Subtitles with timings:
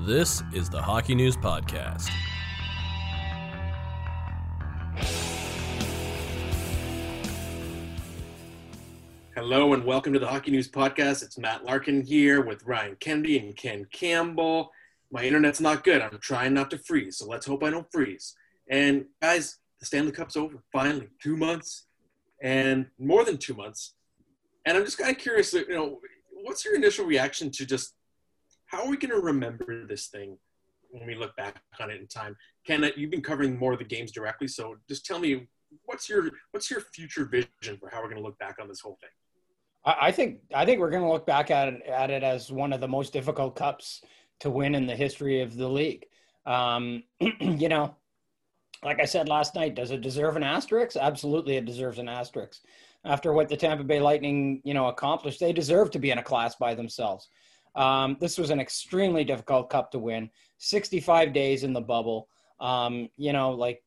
[0.00, 2.10] This is the Hockey News Podcast.
[9.34, 11.22] Hello and welcome to the Hockey News Podcast.
[11.22, 14.72] It's Matt Larkin here with Ryan Kennedy and Ken Campbell.
[15.12, 16.02] My internet's not good.
[16.02, 18.34] I'm trying not to freeze, so let's hope I don't freeze.
[18.68, 20.62] And guys, the Stanley Cup's over.
[20.72, 21.86] Finally, two months
[22.42, 23.94] and more than two months.
[24.66, 26.00] And I'm just kind of curious, you know,
[26.42, 27.93] what's your initial reaction to just
[28.74, 30.36] how are we going to remember this thing
[30.90, 32.36] when we look back on it in time?
[32.66, 35.46] Ken, you've been covering more of the games directly, so just tell me
[35.84, 38.80] what's your what's your future vision for how we're going to look back on this
[38.80, 39.10] whole thing?
[39.84, 42.72] I think I think we're going to look back at it, at it as one
[42.72, 44.02] of the most difficult cups
[44.40, 46.06] to win in the history of the league.
[46.46, 47.04] Um,
[47.40, 47.94] you know,
[48.82, 50.96] like I said last night, does it deserve an asterisk?
[50.96, 52.62] Absolutely, it deserves an asterisk.
[53.04, 56.22] After what the Tampa Bay Lightning, you know, accomplished, they deserve to be in a
[56.22, 57.28] class by themselves.
[57.74, 60.30] Um, this was an extremely difficult cup to win.
[60.58, 62.28] 65 days in the bubble.
[62.60, 63.82] Um, you know, like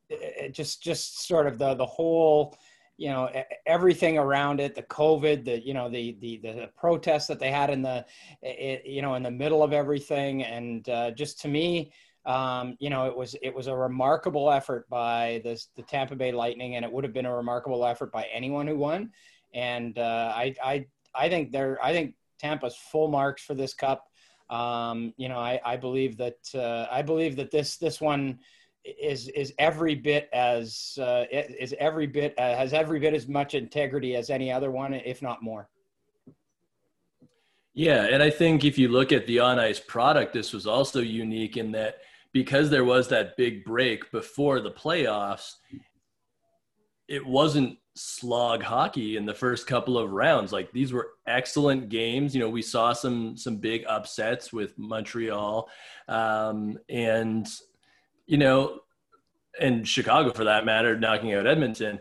[0.52, 2.58] just just sort of the the whole,
[2.98, 3.30] you know,
[3.66, 7.70] everything around it, the COVID, the you know the the the protests that they had
[7.70, 8.06] in the,
[8.42, 11.92] it, you know, in the middle of everything, and uh, just to me,
[12.28, 16.34] um, you know, it was it was a remarkable effort by this, the Tampa Bay
[16.34, 19.12] Lightning, and it would have been a remarkable effort by anyone who won.
[19.54, 20.86] And uh, I, I
[21.16, 24.06] I think they're I think Tampa's full marks for this cup.
[24.50, 28.40] Um, you know, I, I believe that uh, I believe that this this one
[28.84, 33.54] is is every bit as uh, is every bit uh, has every bit as much
[33.54, 35.70] integrity as any other one, if not more.
[37.74, 41.00] Yeah, and I think if you look at the on ice product, this was also
[41.00, 41.98] unique in that
[42.34, 45.56] because there was that big break before the playoffs,
[47.08, 50.54] it wasn't slog hockey in the first couple of rounds.
[50.54, 52.36] Like these were excellent games.
[52.36, 55.70] You know, we saw some some big upsets with Montreal,
[56.08, 57.48] um, and
[58.26, 58.80] you know,
[59.60, 62.00] and Chicago for that matter, knocking out Edmonton.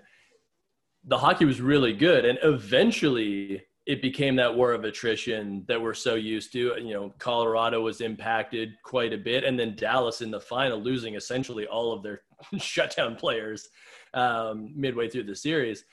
[1.04, 5.94] The hockey was really good, and eventually it became that war of attrition that we're
[5.94, 6.74] so used to.
[6.78, 11.14] You know, Colorado was impacted quite a bit, and then Dallas in the final, losing
[11.14, 12.22] essentially all of their
[12.58, 13.68] shutdown players
[14.16, 15.84] um, midway through the series.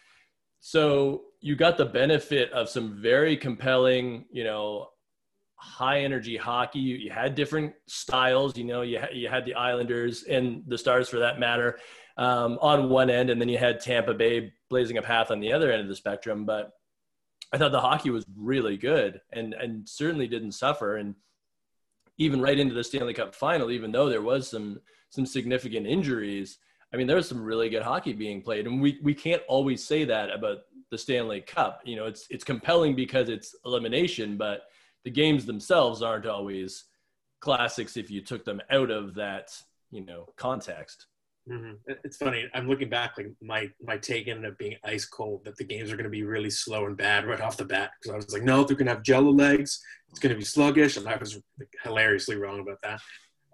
[0.59, 4.87] So you got the benefit of some very compelling, you know,
[5.57, 6.79] high energy hockey.
[6.79, 8.57] You, you had different styles.
[8.57, 11.79] You know, you ha- you had the Islanders and the Stars for that matter
[12.17, 15.51] um, on one end, and then you had Tampa Bay blazing a path on the
[15.51, 16.71] other end of the spectrum, but
[17.51, 20.95] I thought the hockey was really good and and certainly didn't suffer.
[20.97, 21.13] And
[22.17, 24.79] even right into the Stanley Cup final, even though there was some
[25.09, 26.57] some significant injuries,
[26.93, 28.67] I mean there's some really good hockey being played.
[28.67, 30.59] And we we can't always say that about
[30.91, 31.81] the Stanley Cup.
[31.83, 34.67] You know, it's it's compelling because it's elimination, but
[35.03, 36.85] the games themselves aren't always
[37.39, 39.49] classics if you took them out of that,
[39.91, 41.07] you know, context.
[41.49, 41.91] Mm-hmm.
[42.05, 42.49] It's funny.
[42.53, 45.43] I'm looking back, like my my take ended up being ice cold.
[45.43, 47.91] That the games are going to be really slow and bad right off the bat.
[47.99, 49.81] Because I was like, no, they're going to have jello legs.
[50.09, 51.37] It's going to be sluggish, and I was
[51.83, 53.01] hilariously wrong about that.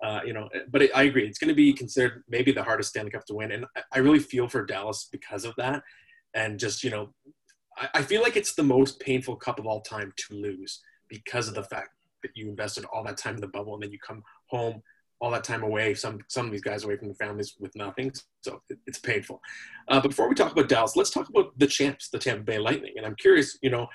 [0.04, 1.28] Uh, you know, but I agree.
[1.28, 4.20] It's going to be considered maybe the hardest Stanley Cup to win, and I really
[4.20, 5.84] feel for Dallas because of that.
[6.34, 7.14] And just you know,
[7.78, 11.48] I, I feel like it's the most painful cup of all time to lose because
[11.48, 11.90] of the fact
[12.24, 14.82] that you invested all that time in the bubble, and then you come home
[15.22, 18.12] all that time away, some some of these guys away from their families with nothing.
[18.42, 19.42] So it, it's painful.
[19.88, 22.58] Uh, but before we talk about Dallas, let's talk about the champs, the Tampa Bay
[22.58, 22.94] Lightning.
[22.96, 23.88] And I'm curious, you know,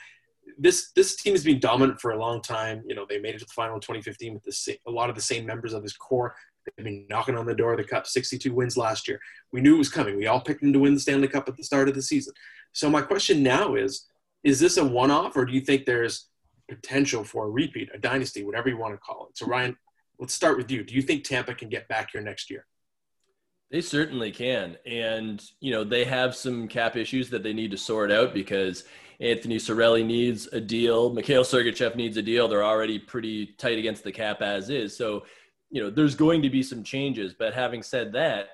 [0.59, 2.82] this this team has been dominant for a long time.
[2.87, 5.10] You know, they made it to the final in 2015 with the same, a lot
[5.10, 6.35] of the same members of this core.
[6.76, 8.06] They've been knocking on the door of the cup.
[8.06, 9.20] 62 wins last year.
[9.52, 10.17] We knew it was coming.
[10.17, 12.32] We all picked them to win the Stanley Cup at the start of the season.
[12.73, 14.06] So my question now is:
[14.43, 16.29] Is this a one-off, or do you think there's
[16.69, 19.37] potential for a repeat, a dynasty, whatever you want to call it?
[19.37, 19.76] So Ryan,
[20.19, 20.85] let's start with you.
[20.85, 22.67] Do you think Tampa can get back here next year?
[23.75, 24.76] They certainly can.
[24.87, 28.85] And, you know, they have some cap issues that they need to sort out because
[29.19, 31.12] Anthony Cirelli needs a deal.
[31.12, 32.47] Mikhail Sergachev needs a deal.
[32.47, 34.97] They're already pretty tight against the cap as is.
[34.97, 35.25] So,
[35.71, 37.35] you know, there's going to be some changes.
[37.35, 38.50] But having said that,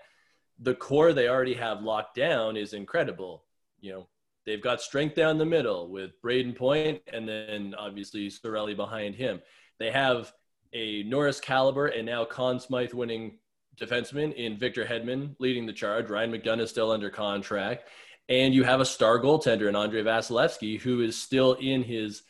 [0.59, 3.45] the core they already have locked down is incredible.
[3.79, 4.09] You know,
[4.47, 9.43] they've got strength down the middle with Brayden Point and then obviously Cirelli behind him.
[9.79, 10.33] They have
[10.73, 13.37] a Norris caliber and now Conn Smythe winning
[13.81, 16.11] defenseman in Victor Hedman leading the charge.
[16.11, 17.89] Ryan McDonagh is still under contract.
[18.29, 22.23] And you have a star goaltender in Andrei Vasilevskiy, who is still in his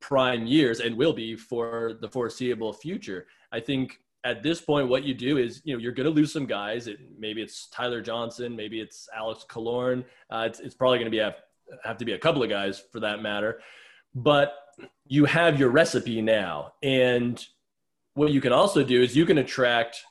[0.00, 3.26] prime years and will be for the foreseeable future.
[3.52, 6.32] I think at this point, what you do is, you know, you're going to lose
[6.32, 6.86] some guys.
[6.86, 10.04] It, maybe it's Tyler Johnson, maybe it's Alex Killorn.
[10.30, 11.36] Uh, it's, it's probably going to be have,
[11.84, 13.60] have to be a couple of guys for that matter.
[14.14, 14.54] But
[15.06, 16.72] you have your recipe now.
[16.82, 17.44] And
[18.14, 20.04] what you can also do is you can attract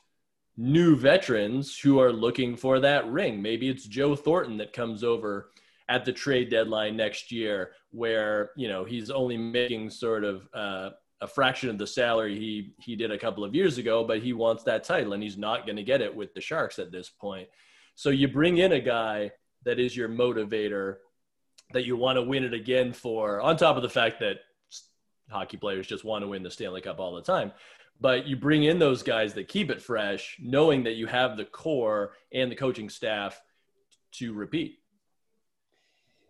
[0.60, 3.40] new veterans who are looking for that ring.
[3.40, 5.50] Maybe it's Joe Thornton that comes over
[5.88, 10.90] at the trade deadline next year, where you know he's only making sort of uh,
[11.22, 14.34] a fraction of the salary he he did a couple of years ago, but he
[14.34, 17.08] wants that title, and he's not going to get it with the Sharks at this
[17.08, 17.48] point.
[17.94, 19.32] So you bring in a guy
[19.64, 20.96] that is your motivator,
[21.72, 24.40] that you want to win it again for, on top of the fact that
[25.30, 27.52] hockey players just want to win the Stanley Cup all the time.
[28.00, 31.44] But you bring in those guys that keep it fresh, knowing that you have the
[31.44, 33.40] core and the coaching staff
[34.12, 34.78] to repeat.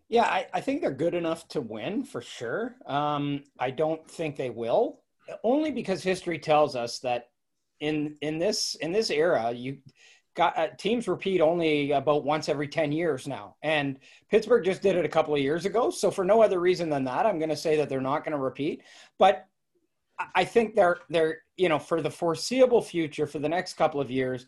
[0.08, 2.74] Yeah, I, I think they're good enough to win for sure.
[2.86, 5.02] Um, I don't think they will,
[5.44, 7.28] only because history tells us that
[7.78, 9.78] in in this in this era, you
[10.34, 13.98] got uh, teams repeat only about once every 10 years now and
[14.30, 17.04] pittsburgh just did it a couple of years ago so for no other reason than
[17.04, 18.82] that i'm going to say that they're not going to repeat
[19.18, 19.48] but
[20.34, 24.10] i think they're they're you know for the foreseeable future for the next couple of
[24.10, 24.46] years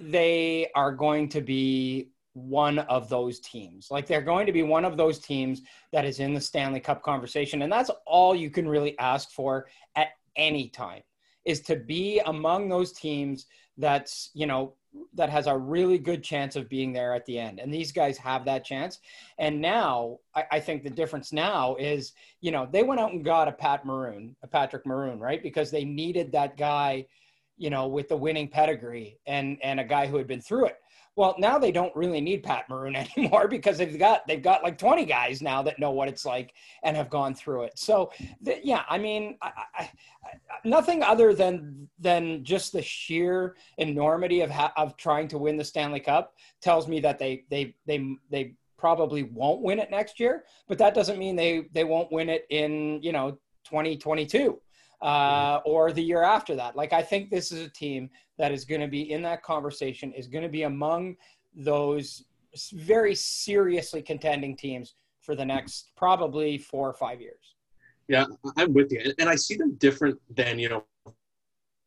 [0.00, 3.88] they are going to be one of those teams.
[3.90, 5.62] Like they're going to be one of those teams
[5.92, 9.66] that is in the stanley cup conversation and that's all you can really ask for
[9.96, 11.02] at any time
[11.44, 13.46] is to be among those teams
[13.78, 14.74] that's you know
[15.14, 17.58] that has a really good chance of being there at the end.
[17.58, 19.00] And these guys have that chance.
[19.38, 23.24] And now I, I, think the difference now is, you know, they went out and
[23.24, 25.42] got a Pat Maroon, a Patrick Maroon, right?
[25.42, 27.06] Because they needed that guy,
[27.56, 30.76] you know, with the winning pedigree and and a guy who had been through it.
[31.16, 34.78] Well, now they don't really need Pat Maroon anymore because they've got they've got like
[34.78, 37.78] 20 guys now that know what it's like and have gone through it.
[37.78, 39.90] So, the, yeah, I mean, I, I, I,
[40.64, 45.64] nothing other than than just the sheer enormity of ha- of trying to win the
[45.64, 50.44] Stanley Cup tells me that they they they they probably won't win it next year.
[50.68, 54.60] But that doesn't mean they they won't win it in you know 2022
[55.04, 56.74] uh, or the year after that.
[56.74, 58.08] Like I think this is a team
[58.38, 61.16] that is going to be in that conversation, is going to be among
[61.54, 62.24] those
[62.72, 67.54] very seriously contending teams for the next probably four or five years.
[68.08, 68.24] Yeah,
[68.56, 70.84] I'm with you, and I see them different than you know,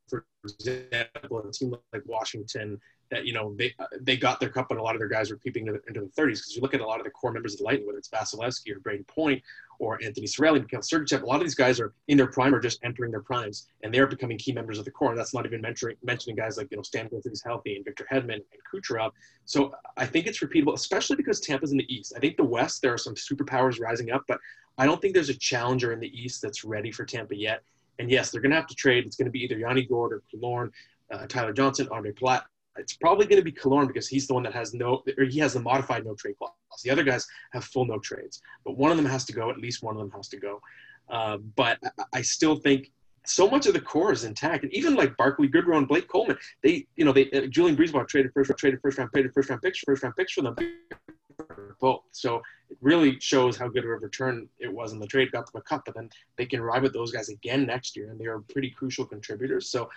[0.08, 4.78] for example, a team like Washington that you know they they got their cup, but
[4.78, 6.40] a lot of their guys are peeping into the, into the 30s.
[6.40, 8.10] Because you look at a lot of the core members of the Lightning, whether it's
[8.10, 9.42] Vasilevskiy or Brayden Point
[9.80, 12.60] or Anthony Cirelli, Mikhail Sergachev, a lot of these guys are in their prime or
[12.60, 15.12] just entering their primes, and they're becoming key members of the core.
[15.12, 17.86] And that's not even mentioning mentioning guys like you know Stan Smith is healthy and
[17.86, 18.44] Victor Hedman and
[18.74, 19.12] Kucherov.
[19.46, 22.14] So I think it's repeatable, especially because Tampa's in the East.
[22.16, 24.40] I think the West there are some superpowers rising up, but
[24.78, 27.64] I don't think there's a challenger in the East that's ready for Tampa yet.
[28.00, 29.06] And yes, they're going to have to trade.
[29.06, 30.72] It's going to be either Yanni Gourde or Killorn,
[31.12, 32.44] uh, Tyler Johnson, Ondrej Palat
[32.78, 35.40] it's probably going to be Killorn because he's the one that has no, or he
[35.40, 36.52] has the modified no trade clause.
[36.84, 39.50] The other guys have full no trades, but one of them has to go.
[39.50, 40.62] At least one of them has to go.
[41.10, 41.80] Uh, but
[42.14, 42.92] I still think
[43.26, 46.38] so much of the core is intact, and even like Barclay Goodrow and Blake Coleman,
[46.64, 49.62] they, you know, they uh, Julien BriseBois traded first, traded first round, traded first round
[49.62, 50.56] picks, first round picks for them
[51.80, 52.02] both.
[52.12, 55.32] So it really shows how good of a return it was in the trade.
[55.32, 58.10] Got them a cup, but then they can ride with those guys again next year,
[58.10, 59.70] and they are pretty crucial contributors.
[59.70, 59.90] So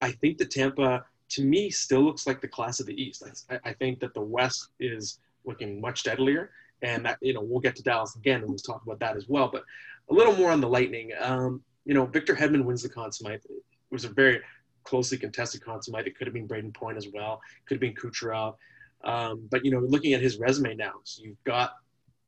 [0.00, 3.22] I think the Tampa to me still looks like the class of the East.
[3.50, 6.50] I, I think that the West is looking much deadlier,
[6.82, 9.28] and that you know we'll get to Dallas again and we'll talk about that as
[9.28, 9.48] well.
[9.48, 9.64] But
[10.10, 11.10] a little more on the Lightning.
[11.20, 13.40] Um, you know, Victor Hedman wins the Conn Smythe.
[13.44, 14.40] It was a very
[14.84, 16.06] closely contested Conn Smythe.
[16.06, 17.40] It could have been Brayden Point as well.
[17.66, 18.56] Could have been Kucherov.
[19.04, 21.74] Um, but you know, looking at his resume now, so you've got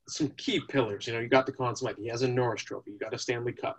[0.08, 1.06] some key pillars.
[1.06, 1.98] You know, you got the Conn Smythe.
[1.98, 2.92] He has a Norris Trophy.
[2.92, 3.78] You got a Stanley Cup,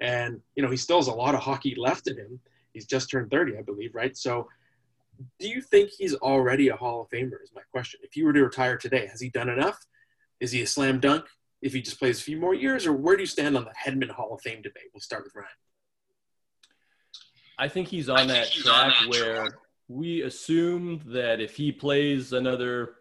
[0.00, 2.40] and you know he still has a lot of hockey left in him.
[2.72, 4.16] He's just turned 30, I believe, right?
[4.16, 4.48] So
[5.38, 7.42] do you think he's already a Hall of Famer?
[7.42, 8.00] Is my question.
[8.02, 9.78] If he were to retire today, has he done enough?
[10.40, 11.24] Is he a slam dunk
[11.60, 13.72] if he just plays a few more years, or where do you stand on the
[13.72, 14.84] Hedman Hall of Fame debate?
[14.94, 15.48] We'll start with Ryan.
[17.58, 19.58] I think he's on that track where
[19.88, 22.94] we assume that if he plays another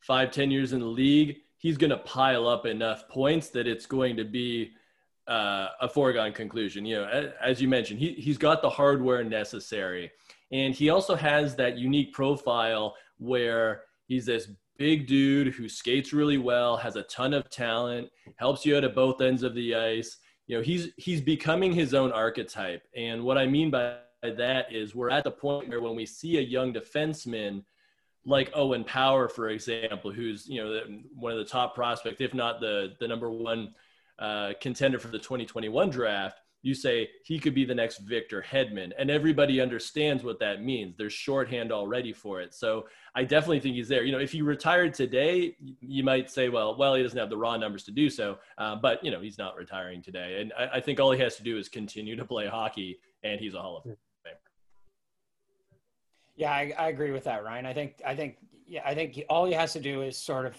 [0.00, 3.84] five, ten years in the league, he's going to pile up enough points that it's
[3.84, 4.70] going to be
[5.26, 6.86] uh, a foregone conclusion.
[6.86, 10.10] You know, as you mentioned, he, he's got the hardware necessary.
[10.50, 16.38] And he also has that unique profile where he's this big dude who skates really
[16.38, 20.18] well, has a ton of talent, helps you out at both ends of the ice,
[20.48, 22.82] you know, he's he's becoming his own archetype.
[22.96, 26.38] And what I mean by that is we're at the point where when we see
[26.38, 27.64] a young defenseman
[28.24, 30.80] like Owen Power, for example, who's you know
[31.14, 33.74] one of the top prospects, if not the the number one
[34.18, 38.92] uh, contender for the 2021 draft, you say he could be the next Victor Hedman,
[38.98, 40.96] and everybody understands what that means.
[40.96, 42.54] There's shorthand already for it.
[42.54, 44.04] So I definitely think he's there.
[44.04, 47.36] You know, if he retired today, you might say, well, well, he doesn't have the
[47.36, 50.76] raw numbers to do so, uh, but you know, he's not retiring today, and I,
[50.76, 53.62] I, think all he has to do is continue to play hockey, and he's a
[53.62, 53.96] Hall of Famer.
[56.36, 57.66] Yeah, I, I agree with that, Ryan.
[57.66, 58.36] I think I think
[58.66, 60.56] yeah, I think all he has to do is sort of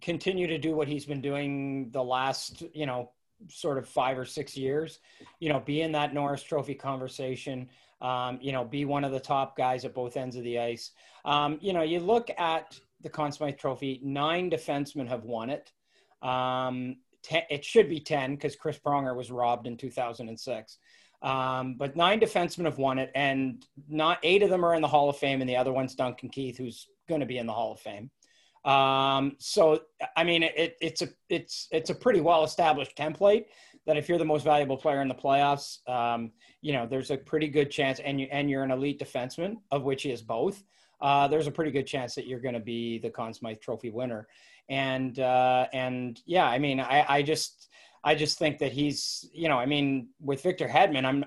[0.00, 3.10] continue to do what he's been doing the last, you know,
[3.48, 4.98] sort of five or six years,
[5.40, 7.68] you know, be in that Norris Trophy conversation,
[8.00, 10.92] um, you know, be one of the top guys at both ends of the ice.
[11.24, 15.72] Um, you know, you look at the Conn Smythe Trophy, nine defensemen have won it.
[16.22, 20.78] Um, ten, it should be 10 because Chris Pronger was robbed in 2006.
[21.22, 24.88] Um, but nine defensemen have won it, and not eight of them are in the
[24.88, 27.52] Hall of Fame, and the other one's Duncan Keith, who's going to be in the
[27.52, 28.10] Hall of Fame.
[28.64, 29.80] Um, so
[30.16, 33.46] I mean, it, it's a it's it's a pretty well established template
[33.86, 37.16] that if you're the most valuable player in the playoffs, um, you know, there's a
[37.16, 40.62] pretty good chance, and you and you're an elite defenseman, of which he is both.
[41.00, 43.90] Uh, there's a pretty good chance that you're going to be the Conn Smythe Trophy
[43.90, 44.28] winner,
[44.68, 47.68] and uh, and yeah, I mean, I, I just
[48.04, 51.24] I just think that he's, you know, I mean, with Victor Hedman, I'm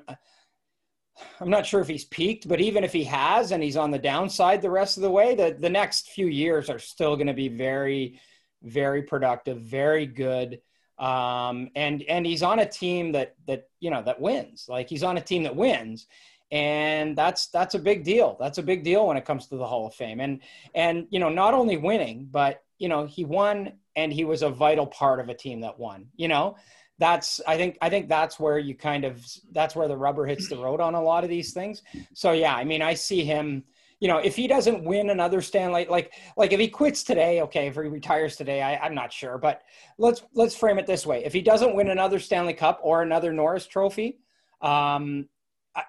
[1.39, 3.99] I'm not sure if he's peaked, but even if he has and he's on the
[3.99, 7.33] downside the rest of the way, the, the next few years are still going to
[7.33, 8.19] be very,
[8.63, 10.61] very productive, very good.
[10.97, 14.67] Um, and and he's on a team that that you know that wins.
[14.69, 16.07] Like he's on a team that wins,
[16.51, 18.37] and that's that's a big deal.
[18.39, 20.21] That's a big deal when it comes to the Hall of Fame.
[20.21, 20.39] And
[20.73, 24.49] and you know not only winning, but you know he won and he was a
[24.49, 26.07] vital part of a team that won.
[26.15, 26.55] You know,
[26.97, 30.47] that's I think I think that's where you kind of that's where the rubber hits
[30.47, 31.83] the road on a lot of these things.
[32.13, 33.63] So yeah, I mean, I see him.
[34.01, 37.67] You know, if he doesn't win another Stanley, like like if he quits today, okay,
[37.67, 39.63] if he retires today, I, I'm not sure, but
[39.97, 43.33] let's let's frame it this way: if he doesn't win another Stanley Cup or another
[43.33, 44.19] Norris Trophy,
[44.61, 45.27] um,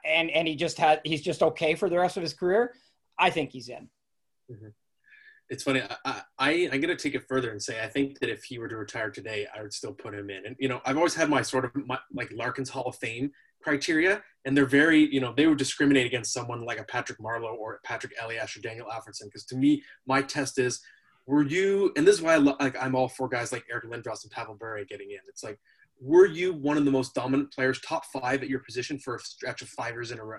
[0.04, 2.75] and and he just had he's just okay for the rest of his career,
[3.18, 3.88] I think he's in.
[4.50, 4.68] Mm-hmm
[5.48, 5.82] it's funny.
[6.04, 8.68] I, I I'm gonna take it further and say I think that if he were
[8.68, 10.46] to retire today, I would still put him in.
[10.46, 13.30] And you know, I've always had my sort of my, like Larkin's Hall of Fame
[13.62, 17.54] criteria, and they're very you know they would discriminate against someone like a Patrick Marleau
[17.54, 20.80] or Patrick Elias or Daniel Alfredsson because to me my test is
[21.26, 23.84] were you and this is why I lo- like I'm all for guys like Eric
[23.84, 25.18] Lindros and Pavel Bure getting in.
[25.28, 25.58] It's like
[26.00, 29.20] were you one of the most dominant players, top five at your position for a
[29.20, 30.38] stretch of five years in a row?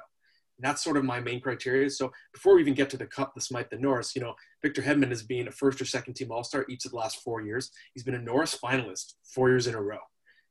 [0.59, 1.89] That's sort of my main criteria.
[1.89, 4.81] So before we even get to the Cup, the Smythe, the Norris, you know, Victor
[4.81, 7.41] Hedman has been a first or second team All Star each of the last four
[7.41, 7.71] years.
[7.93, 9.99] He's been a Norris finalist four years in a row.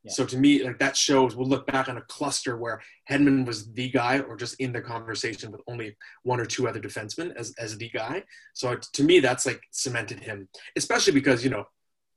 [0.07, 0.13] Yeah.
[0.13, 3.73] So to me, like that shows we'll look back on a cluster where Hedman was
[3.73, 7.53] the guy, or just in the conversation with only one or two other defensemen as
[7.59, 8.23] as the guy.
[8.55, 11.65] So to me, that's like cemented him, especially because you know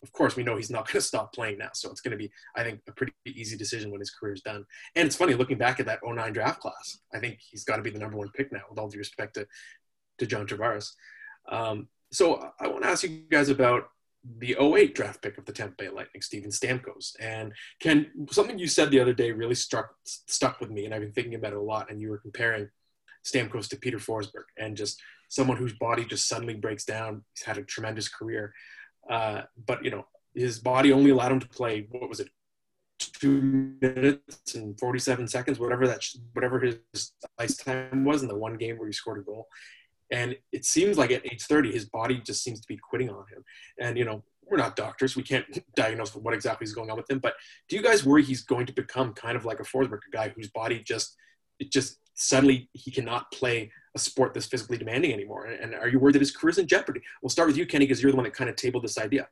[0.01, 1.69] of course, we know he's not going to stop playing now.
[1.73, 4.65] So it's going to be, I think, a pretty easy decision when his career's done.
[4.95, 6.99] And it's funny looking back at that 09 draft class.
[7.13, 9.35] I think he's got to be the number one pick now, with all due respect
[9.35, 9.47] to,
[10.19, 10.91] to John Tavares.
[11.49, 13.89] Um, so I want to ask you guys about
[14.39, 17.13] the 08 draft pick of the Tampa Bay Lightning, Steven Stamkos.
[17.19, 21.01] And Ken, something you said the other day really struck stuck with me, and I've
[21.01, 21.89] been thinking about it a lot.
[21.89, 22.69] And you were comparing
[23.25, 27.23] Stamkos to Peter Forsberg, and just someone whose body just suddenly breaks down.
[27.33, 28.53] He's had a tremendous career.
[29.09, 31.87] Uh, but you know, his body only allowed him to play.
[31.89, 32.29] What was it?
[32.99, 36.03] Two minutes and 47 seconds, whatever that,
[36.33, 39.47] whatever his ice time was in the one game where he scored a goal.
[40.11, 43.25] And it seems like at age 30, his body just seems to be quitting on
[43.31, 43.43] him.
[43.79, 47.09] And you know, we're not doctors; we can't diagnose what exactly is going on with
[47.09, 47.19] him.
[47.19, 47.35] But
[47.67, 50.29] do you guys worry he's going to become kind of like a Forsberg, a guy
[50.29, 51.15] whose body just,
[51.59, 55.45] it just suddenly he cannot play a sport that's physically demanding anymore?
[55.45, 57.01] And are you worried that his career is in jeopardy?
[57.21, 59.27] We'll start with you, Kenny, because you're the one that kind of tabled this idea.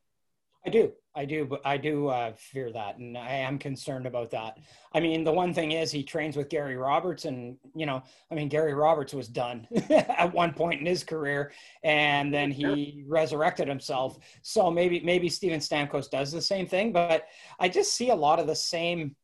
[0.66, 0.92] I do.
[1.16, 4.60] I do, but I do uh, fear that, and I am concerned about that.
[4.94, 8.36] I mean, the one thing is he trains with Gary Roberts, and you know, I
[8.36, 13.68] mean, Gary Roberts was done at one point in his career, and then he resurrected
[13.68, 14.20] himself.
[14.42, 17.28] So maybe maybe Steven Stamkos does the same thing, but
[17.60, 19.16] I just see a lot of the same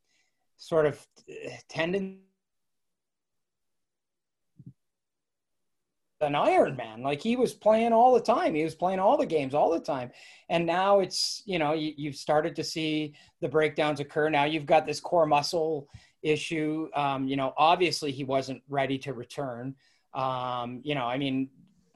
[0.57, 2.23] sort of uh, tendencies
[6.24, 7.03] an Iron Man.
[7.03, 8.56] Like he was playing all the time.
[8.56, 10.12] He was playing all the games all the time.
[10.50, 14.30] And now it's, you know, you, have started to see the breakdowns occur.
[14.30, 15.88] Now you've got this core muscle
[16.22, 16.89] issue.
[16.96, 19.75] Um, you know, obviously he wasn't ready to return.
[20.13, 21.50] Um, you know, I mean,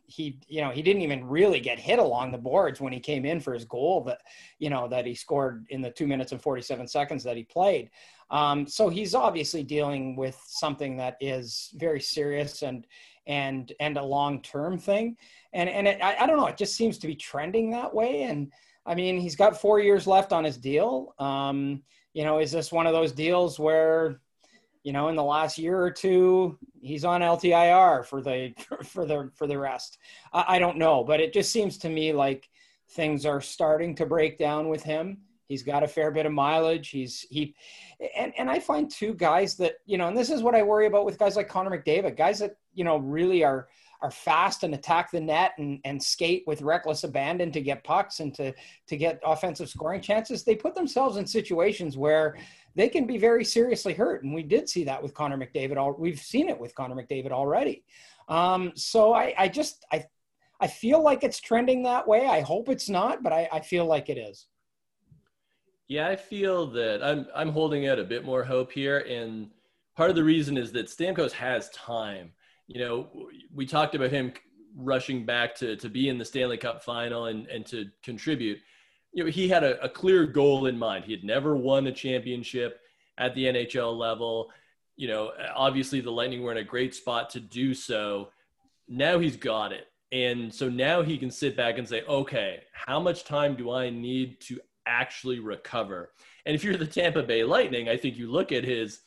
[0.05, 3.25] he, you know, he didn't even really get hit along the boards when he came
[3.25, 4.21] in for his goal that,
[4.57, 7.89] you know, that he scored in the two minutes and 47 seconds that he played.
[8.29, 12.87] Um, so he's obviously dealing with something that is very serious and
[13.27, 15.17] and and a long term thing.
[15.53, 18.23] And and it, I, I don't know, it just seems to be trending that way.
[18.23, 18.51] And
[18.85, 21.13] I mean, he's got four years left on his deal.
[21.19, 24.21] Um, you know, is this one of those deals where
[24.87, 28.53] you know, in the last year or two, he's on LTIR for the
[28.85, 29.97] for the for the rest.
[30.31, 32.49] I, I, don't know, but it just seems to me like
[32.91, 35.17] things are starting to break down with him.
[35.47, 36.89] He's got a fair bit of mileage.
[36.89, 37.55] He's he,
[38.15, 40.87] and and I find two guys that you know, and this is what I worry
[40.87, 43.67] about with guys like Connor McDavid, guys that you know really are
[44.01, 48.19] are fast and attack the net and, and skate with reckless abandon to get pucks
[48.19, 48.53] and to
[48.87, 50.43] to get offensive scoring chances.
[50.43, 52.37] They put themselves in situations where
[52.75, 54.23] they can be very seriously hurt.
[54.23, 55.77] And we did see that with Connor McDavid.
[55.77, 57.83] All we've seen it with Connor McDavid already.
[58.27, 60.05] Um, so I, I just I
[60.59, 62.25] I feel like it's trending that way.
[62.25, 64.47] I hope it's not, but I, I feel like it is.
[65.87, 69.49] Yeah, I feel that I'm I'm holding out a bit more hope here, and
[69.95, 72.31] part of the reason is that Stamkos has time.
[72.67, 74.33] You know, we talked about him
[74.75, 78.59] rushing back to to be in the Stanley Cup final and and to contribute
[79.17, 81.05] you know, he had a, a clear goal in mind.
[81.05, 82.81] He had never won a championship
[83.17, 84.51] at the NHL level.
[84.95, 88.29] You know, obviously the Lightning were in a great spot to do so.
[88.87, 89.87] Now he's got it.
[90.11, 93.89] And so now he can sit back and say, okay, how much time do I
[93.89, 96.11] need to actually recover?
[96.45, 99.01] And if you're the Tampa Bay Lightning, I think you look at his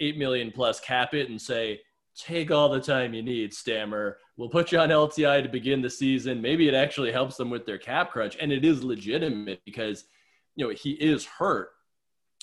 [0.00, 1.80] 8 million plus cap it and say,
[2.16, 4.18] take all the time you need, Stammer.
[4.36, 6.42] We'll put you on LTI to begin the season.
[6.42, 8.36] Maybe it actually helps them with their cap crunch.
[8.40, 10.04] And it is legitimate because,
[10.56, 11.70] you know, he is hurt.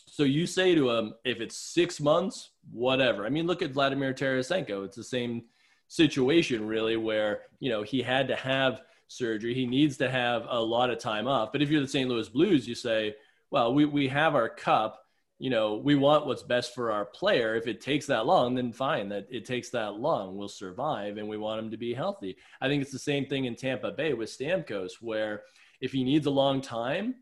[0.06, 3.26] So you say to him, if it's six months, whatever.
[3.26, 4.86] I mean, look at Vladimir Tarasenko.
[4.86, 5.44] It's the same
[5.90, 9.54] situation, really, where, you know, he had to have surgery.
[9.54, 11.52] He needs to have a lot of time off.
[11.52, 12.10] But if you're the St.
[12.10, 13.16] Louis Blues, you say,
[13.52, 15.00] well, we, we have our cup
[15.40, 17.56] you know, we want what's best for our player.
[17.56, 20.36] If it takes that long, then fine, that it takes that long.
[20.36, 22.38] We'll survive and we want him to be healthy.
[22.60, 25.44] I think it's the same thing in Tampa Bay with Stamkos, where
[25.80, 27.16] if he needs a long time,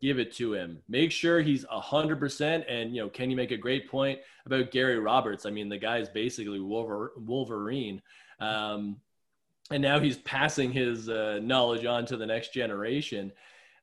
[0.00, 0.82] give it to him.
[0.88, 2.64] Make sure he's 100%.
[2.68, 5.44] And, you know, Ken you make a great point about Gary Roberts?
[5.44, 8.02] I mean, the guy is basically Wolverine.
[8.38, 8.98] Um,
[9.72, 13.32] and now he's passing his uh, knowledge on to the next generation.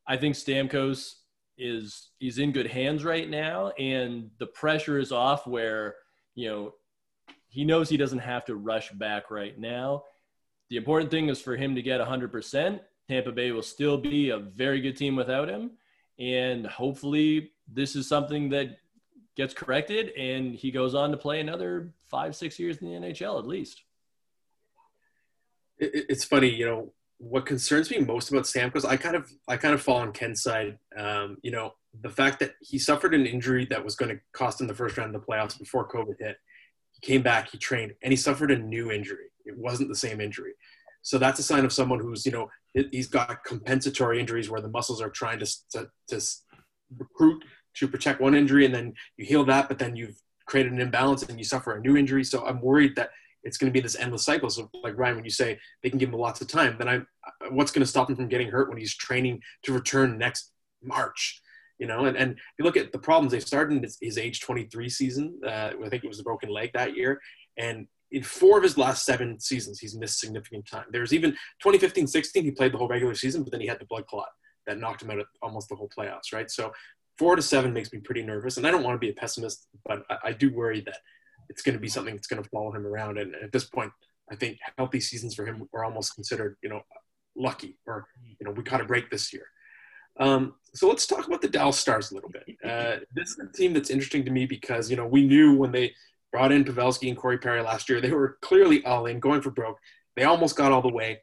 [0.07, 1.15] I think Stamkos
[1.57, 5.95] is he's in good hands right now and the pressure is off where
[6.33, 6.73] you know
[7.49, 10.03] he knows he doesn't have to rush back right now.
[10.69, 14.37] The important thing is for him to get 100% tampa bay will still be a
[14.37, 15.71] very good team without him.
[16.19, 18.77] And hopefully this is something that
[19.35, 23.39] gets corrected and he goes on to play another five six years in the nhl
[23.39, 23.83] at least
[25.79, 29.73] it's funny you know what concerns me most about Stamkos, I kind of I kind
[29.73, 30.79] of fall on Ken's side.
[30.97, 34.61] Um, you know, the fact that he suffered an injury that was going to cost
[34.61, 36.37] him the first round of the playoffs before COVID hit.
[36.91, 39.25] He came back, he trained, and he suffered a new injury.
[39.45, 40.53] It wasn't the same injury.
[41.01, 44.67] So that's a sign of someone who's, you know, he's got compensatory injuries where the
[44.69, 46.21] muscles are trying to, to, to
[46.97, 47.43] recruit
[47.75, 51.23] to protect one injury and then you heal that, but then you've created an imbalance
[51.23, 52.23] and you suffer a new injury.
[52.23, 53.11] So I'm worried that
[53.43, 54.49] it's going to be this endless cycle.
[54.49, 57.07] So, like Ryan, when you say they can give him lots of time, then I'm
[57.51, 60.51] what's going to stop him from getting hurt when he's training to return next
[60.83, 61.41] March?
[61.77, 64.41] You know, and, and you look at the problems they started in his, his age
[64.41, 65.39] 23 season.
[65.45, 67.21] Uh, I think it was a broken leg that year,
[67.57, 70.85] and in four of his last seven seasons, he's missed significant time.
[70.91, 74.07] There's even 2015-16, he played the whole regular season, but then he had the blood
[74.07, 74.29] clot
[74.65, 76.33] that knocked him out of almost the whole playoffs.
[76.33, 76.73] Right, so
[77.17, 79.67] four to seven makes me pretty nervous, and I don't want to be a pessimist,
[79.85, 80.97] but I do worry that
[81.49, 83.17] it's going to be something that's going to follow him around.
[83.17, 83.91] And at this point,
[84.31, 86.81] I think healthy seasons for him are almost considered, you know,
[87.35, 88.07] lucky or,
[88.39, 89.45] you know, we caught a break this year.
[90.19, 92.43] Um, so let's talk about the Dallas Stars a little bit.
[92.69, 95.71] Uh, this is a team that's interesting to me because, you know, we knew when
[95.71, 95.93] they
[96.31, 99.49] brought in Pavelski and Corey Perry last year, they were clearly all in, going for
[99.49, 99.77] broke.
[100.15, 101.21] They almost got all the way.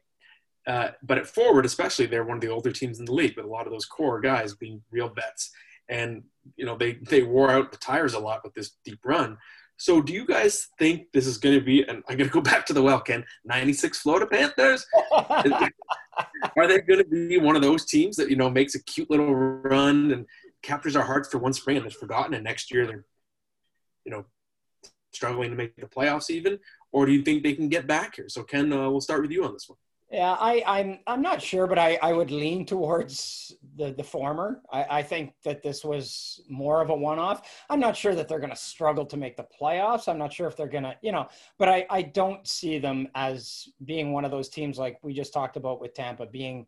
[0.65, 3.45] Uh, but at forward, especially, they're one of the older teams in the league with
[3.45, 5.51] a lot of those core guys being real vets.
[5.87, 6.23] And,
[6.55, 9.37] you know, they, they wore out the tires a lot with this deep run.
[9.77, 11.83] So, do you guys think this is going to be?
[11.83, 13.23] And I'm going to go back to the well, Ken.
[13.45, 14.85] 96 Florida Panthers.
[15.11, 19.09] Are they going to be one of those teams that you know makes a cute
[19.09, 20.25] little run and
[20.63, 23.05] captures our hearts for one spring and is forgotten, and next year they're,
[24.03, 24.25] you know,
[25.13, 26.57] struggling to make the playoffs even?
[26.91, 28.29] Or do you think they can get back here?
[28.29, 29.77] So, Ken, uh, we'll start with you on this one.
[30.11, 34.61] Yeah, I, I'm I'm not sure, but I, I would lean towards the the former.
[34.71, 37.39] I, I think that this was more of a one off.
[37.69, 40.07] I'm not sure that they're going to struggle to make the playoffs.
[40.09, 41.27] I'm not sure if they're going to, you know,
[41.59, 45.33] but I I don't see them as being one of those teams like we just
[45.33, 46.65] talked about with Tampa being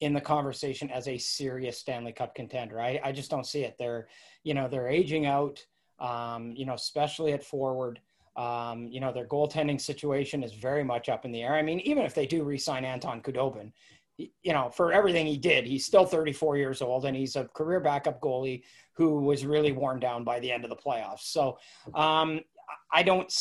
[0.00, 2.80] in the conversation as a serious Stanley Cup contender.
[2.80, 3.76] I I just don't see it.
[3.78, 4.08] They're
[4.44, 5.64] you know they're aging out.
[6.00, 8.00] um, you know, especially at forward.
[8.36, 11.54] Um, you know, their goaltending situation is very much up in the air.
[11.54, 13.72] I mean, even if they do re-sign Anton Khudobin,
[14.42, 17.80] you know, for everything he did, he's still 34 years old and he's a career
[17.80, 18.62] backup goalie
[18.94, 21.20] who was really worn down by the end of the playoffs.
[21.20, 21.58] So
[21.94, 22.40] um,
[22.92, 23.32] I don't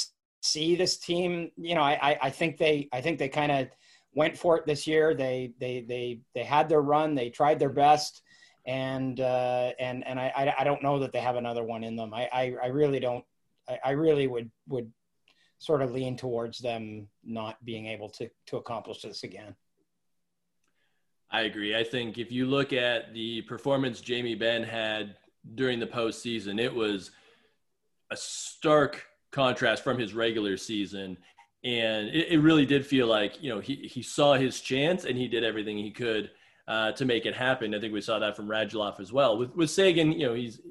[0.42, 1.52] see this team.
[1.58, 3.68] You know, I, I think they I think they kind of
[4.14, 5.14] went for it this year.
[5.14, 7.16] They they they they had their run.
[7.16, 8.22] They tried their best,
[8.66, 12.14] and uh, and and I I don't know that they have another one in them.
[12.14, 13.26] I I, I really don't.
[13.68, 14.92] I, I really would would
[15.60, 19.56] sort of lean towards them not being able to to accomplish this again.
[21.32, 21.76] I agree.
[21.76, 25.16] I think if you look at the performance Jamie Benn had
[25.56, 27.12] during the postseason, it was
[28.12, 31.18] a stark contrast from his regular season.
[31.64, 35.18] And it, it, really did feel like, you know, he, he saw his chance and
[35.18, 36.32] he did everything he could
[36.68, 37.76] uh, to make it happen.
[37.76, 39.38] I think we saw that from Radulov as well.
[39.38, 40.62] With, with Seguin, you know, he's,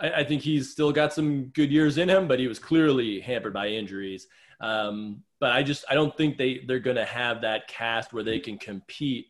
[0.00, 3.20] I, I, think he's still got some good years in him, but he was clearly
[3.20, 4.26] hampered by injuries.
[4.60, 8.24] Um, but I just, I don't think they, they're going to have that cast where
[8.24, 9.26] they can compete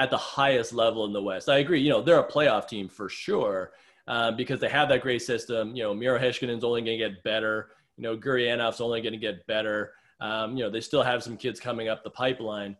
[0.00, 1.50] at the highest level in the West.
[1.50, 1.82] I agree.
[1.82, 3.72] You know, they're a playoff team for sure
[4.08, 5.76] uh, because they have that great system.
[5.76, 7.68] You know, Miro Heiskanen's only going to get better.
[7.98, 9.92] You know, Gurianov's only going to get better.
[10.18, 12.78] Um, you know, they still have some kids coming up the pipeline.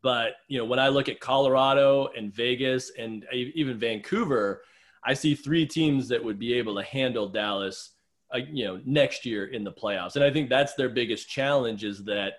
[0.00, 4.62] But, you know, when I look at Colorado and Vegas and even Vancouver,
[5.02, 7.94] I see three teams that would be able to handle Dallas,
[8.32, 10.14] uh, you know, next year in the playoffs.
[10.14, 12.34] And I think that's their biggest challenge is that,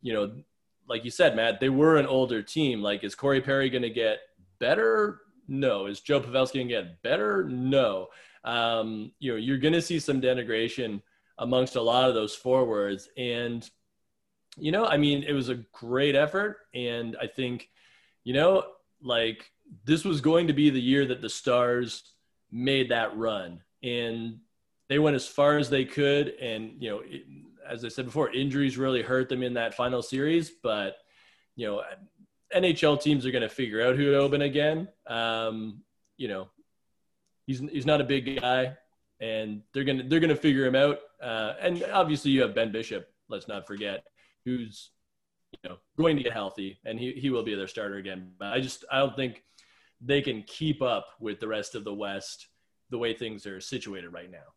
[0.00, 0.32] you know,
[0.88, 2.82] like you said, Matt, they were an older team.
[2.82, 4.20] Like, is Corey Perry going to get
[4.58, 5.20] better?
[5.48, 5.86] No.
[5.86, 7.44] Is Joe Pavelski going to get better?
[7.44, 8.08] No.
[8.44, 11.02] Um, you know, you're going to see some denigration
[11.38, 13.08] amongst a lot of those forwards.
[13.16, 13.68] And,
[14.56, 16.58] you know, I mean, it was a great effort.
[16.74, 17.68] And I think,
[18.24, 18.64] you know,
[19.02, 19.50] like
[19.84, 22.04] this was going to be the year that the Stars
[22.50, 23.62] made that run.
[23.82, 24.38] And
[24.88, 26.28] they went as far as they could.
[26.40, 27.22] And, you know, it,
[27.72, 30.50] as I said before, injuries really hurt them in that final series.
[30.50, 30.96] But,
[31.56, 31.82] you know,
[32.54, 34.88] NHL teams are going to figure out Khudobin again.
[35.06, 35.82] Um,
[36.16, 36.48] you know,
[37.46, 38.76] he's he's not a big guy,
[39.20, 40.98] and they're gonna they're gonna figure him out.
[41.20, 43.08] Uh, and obviously, you have Ben Bishop.
[43.28, 44.04] Let's not forget,
[44.44, 44.90] who's
[45.52, 48.32] you know going to get healthy, and he he will be their starter again.
[48.38, 49.42] But I just I don't think
[50.00, 52.48] they can keep up with the rest of the West
[52.90, 54.52] the way things are situated right now.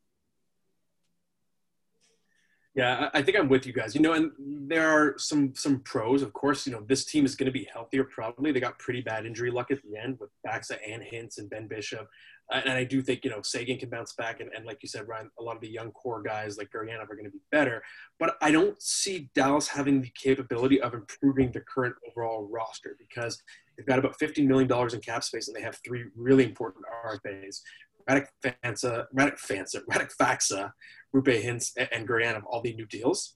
[2.75, 3.95] Yeah, I think I'm with you guys.
[3.95, 6.21] You know, and there are some some pros.
[6.21, 8.03] Of course, you know this team is going to be healthier.
[8.03, 11.49] Probably they got pretty bad injury luck at the end with Faksa and Hintz and
[11.49, 12.05] Ben Bishop,
[12.51, 14.41] and I do think you know Seguin can bounce back.
[14.41, 17.09] And, and like you said, Ryan, a lot of the young core guys like Gurianov
[17.09, 17.81] are going to be better.
[18.19, 23.41] But I don't see Dallas having the capability of improving the current overall roster because
[23.77, 26.83] they've got about 15 million dollars in cap space and they have three really important
[27.05, 27.61] RFAs.
[28.09, 30.71] Radek Fansa, Radek Fansa, Radek Faksa,
[31.15, 33.35] Roope Hintz, and Gurianov all the new deals.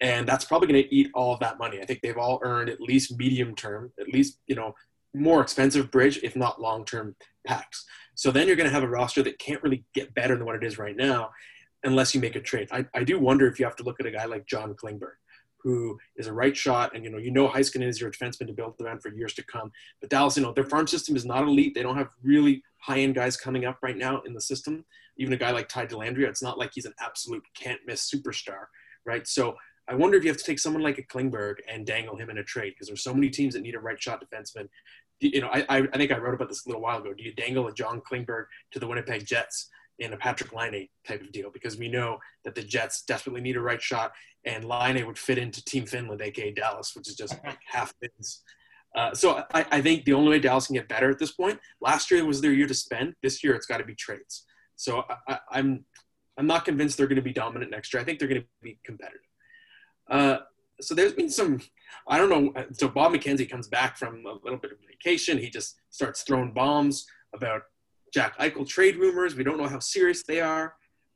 [0.00, 1.80] And that's probably going to eat all of that money.
[1.80, 4.74] I think they've all earned at least medium term, at least, you know,
[5.14, 7.84] more expensive bridge, if not long term packs.
[8.14, 10.56] So then you're going to have a roster that can't really get better than what
[10.56, 11.30] it is right now
[11.84, 12.68] unless you make a trade.
[12.70, 15.16] I, I do wonder if you have to look at a guy like John Klingberg,
[15.62, 18.52] who is a right shot, and you know you know Heiskanen is your defenseman to
[18.52, 19.70] build around for years to come.
[20.00, 21.74] But Dallas, you know, their farm system is not elite.
[21.74, 24.84] They don't have really high end guys coming up right now in the system
[25.18, 28.66] even a guy like Ty Dellandrea, it's not like he's an absolute can't miss superstar,
[29.04, 29.26] right?
[29.26, 29.56] So
[29.88, 32.38] I wonder if you have to take someone like a Klingberg and dangle him in
[32.38, 34.68] a trade because there's so many teams that need a right shot defenseman.
[35.20, 37.12] You know, I, I think I wrote about this a little while ago.
[37.14, 41.22] Do you dangle a John Klingberg to the Winnipeg Jets in a Patrick Laine type
[41.22, 41.50] of deal?
[41.50, 44.12] Because we know that the Jets desperately need a right shot,
[44.44, 48.42] and Laine would fit into Team Finland, aka Dallas, which is just like half things.
[48.94, 51.58] Uh, so I, I, think the only way Dallas can get better at this point.
[51.80, 53.14] Last year was their year to spend.
[53.22, 54.44] This year it's got to be trades.
[54.78, 55.84] So I, am I'm,
[56.38, 58.00] I'm not convinced they're going to be dominant next year.
[58.00, 59.20] I think they're going to be competitive.
[60.08, 60.38] Uh,
[60.80, 61.60] so there's been some,
[62.06, 62.64] I don't know.
[62.72, 65.36] So Bob McKenzie comes back from a little bit of vacation.
[65.36, 67.62] He just starts throwing bombs about
[68.14, 69.34] Jack Eichel trade rumors.
[69.34, 70.74] We don't know how serious they are,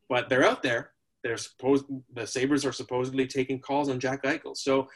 [0.09, 0.90] but they're out there.
[1.22, 4.57] They're supposed the Sabres are supposedly taking calls on Jack Eichel.
[4.57, 4.88] So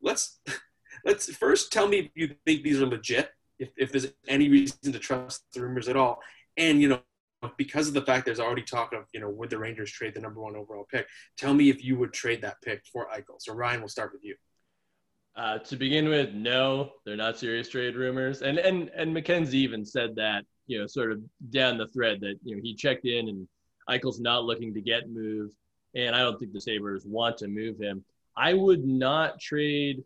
[0.00, 0.38] let's
[1.04, 3.30] let's first tell me if you think these are legit.
[3.58, 6.20] If, if there's any reason to trust the rumors at all,
[6.56, 7.00] and you know
[7.56, 10.20] because of the fact there's already talk of, you know, would the Rangers trade the
[10.20, 11.06] number one overall pick?
[11.36, 13.40] Tell me if you would trade that pick for Eichel.
[13.40, 14.36] So Ryan, we'll start with you.
[15.36, 18.42] Uh, to begin with, no, they're not serious trade rumors.
[18.42, 22.38] And and and McKenzie even said that, you know, sort of down the thread that
[22.44, 23.48] you know he checked in and
[23.88, 25.54] Eichel's not looking to get moved,
[25.94, 28.04] and I don't think the Sabres want to move him.
[28.36, 30.04] I would not trade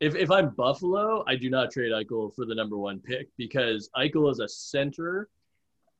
[0.00, 3.88] if if I'm Buffalo, I do not trade Eichel for the number one pick because
[3.96, 5.28] Eichel is a center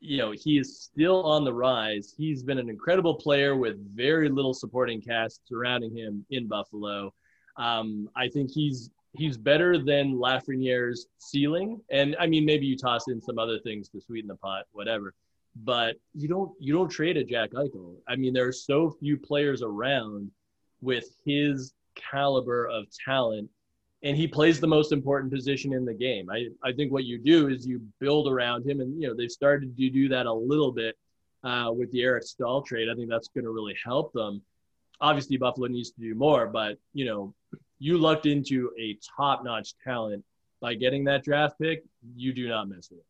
[0.00, 2.14] you know, he is still on the rise.
[2.16, 7.12] He's been an incredible player with very little supporting cast surrounding him in Buffalo.
[7.56, 13.08] Um, I think he's he's better than Lafreniere's ceiling, and I mean maybe you toss
[13.08, 15.14] in some other things to sweeten the pot, whatever.
[15.64, 17.96] But you don't you don't trade a Jack Eichel.
[18.06, 20.30] I mean there are so few players around
[20.82, 23.48] with his caliber of talent
[24.02, 26.28] and he plays the most important position in the game.
[26.30, 29.30] I, I think what you do is you build around him, and you know they've
[29.30, 30.96] started to do that a little bit
[31.44, 32.88] uh, with the Eric Staal trade.
[32.90, 34.42] I think that's going to really help them.
[35.00, 37.34] Obviously, Buffalo needs to do more, but you know,
[37.78, 40.24] you lucked into a top-notch talent
[40.60, 41.84] by getting that draft pick.
[42.16, 43.04] You do not miss it.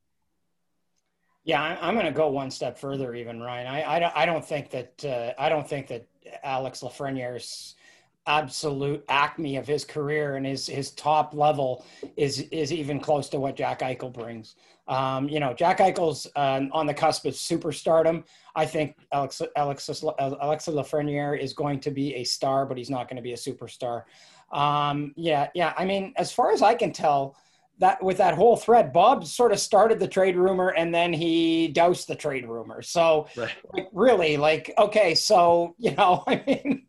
[1.45, 3.69] Yeah, I'm going to go one step further, even Ryan.
[3.69, 6.09] I, I don't think that uh, I don't think that
[6.43, 7.77] Alex Lafreniere's
[8.27, 11.85] absolute acme of his career and his his top level
[12.17, 14.57] is is even close to what Jack Eichel brings.
[14.89, 18.25] Um, you know, Jack Eichel's um, on the cusp of superstardom.
[18.55, 23.09] I think Alex, Alexis, Alexa Lafreniere is going to be a star, but he's not
[23.09, 24.05] going to be a superstar.
[24.53, 25.75] Um, yeah, yeah.
[25.77, 27.37] I mean, as far as I can tell,
[27.79, 31.69] that with that whole thread, Bob sort of started the trade rumor and then he
[31.69, 32.81] doused the trade rumor.
[32.81, 33.53] So, right.
[33.75, 36.87] like, really, like, okay, so you know, I mean.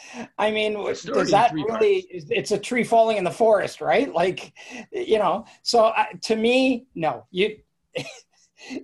[0.38, 2.06] I mean, does that really?
[2.10, 4.12] It's a tree falling in the forest, right?
[4.12, 4.52] Like,
[4.92, 5.44] you know.
[5.62, 7.26] So uh, to me, no.
[7.30, 7.58] You,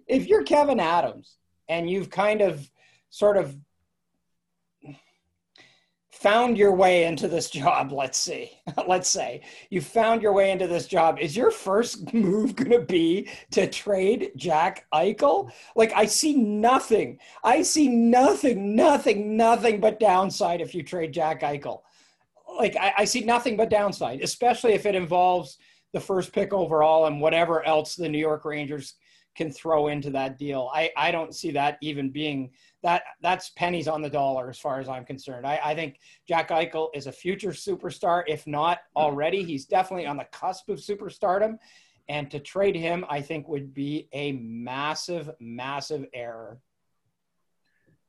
[0.06, 1.36] if you're Kevyn Adams
[1.68, 2.68] and you've kind of,
[3.14, 3.56] sort of
[6.24, 8.50] found your way into this job let's see
[8.88, 9.42] let's say.
[9.68, 11.18] You found your way into this job.
[11.20, 15.50] Is your first move going to be to trade jack eichel?
[15.76, 21.42] Like i see nothing i see nothing nothing nothing but downside if you trade jack
[21.42, 21.82] eichel.
[22.56, 25.58] Like I, I see nothing but downside especially if it involves
[25.92, 28.94] the first pick overall and whatever else the new york rangers
[29.34, 30.70] can throw into that deal.
[30.72, 32.50] I, I don't see that even being
[32.84, 35.46] that that's pennies on the dollar as far as I'm concerned.
[35.46, 38.24] I, I think Jack Eichel is a future superstar.
[38.26, 41.56] If not already, he's definitely on the cusp of superstardom.
[42.10, 46.58] And to trade him, I think would be a massive, massive error.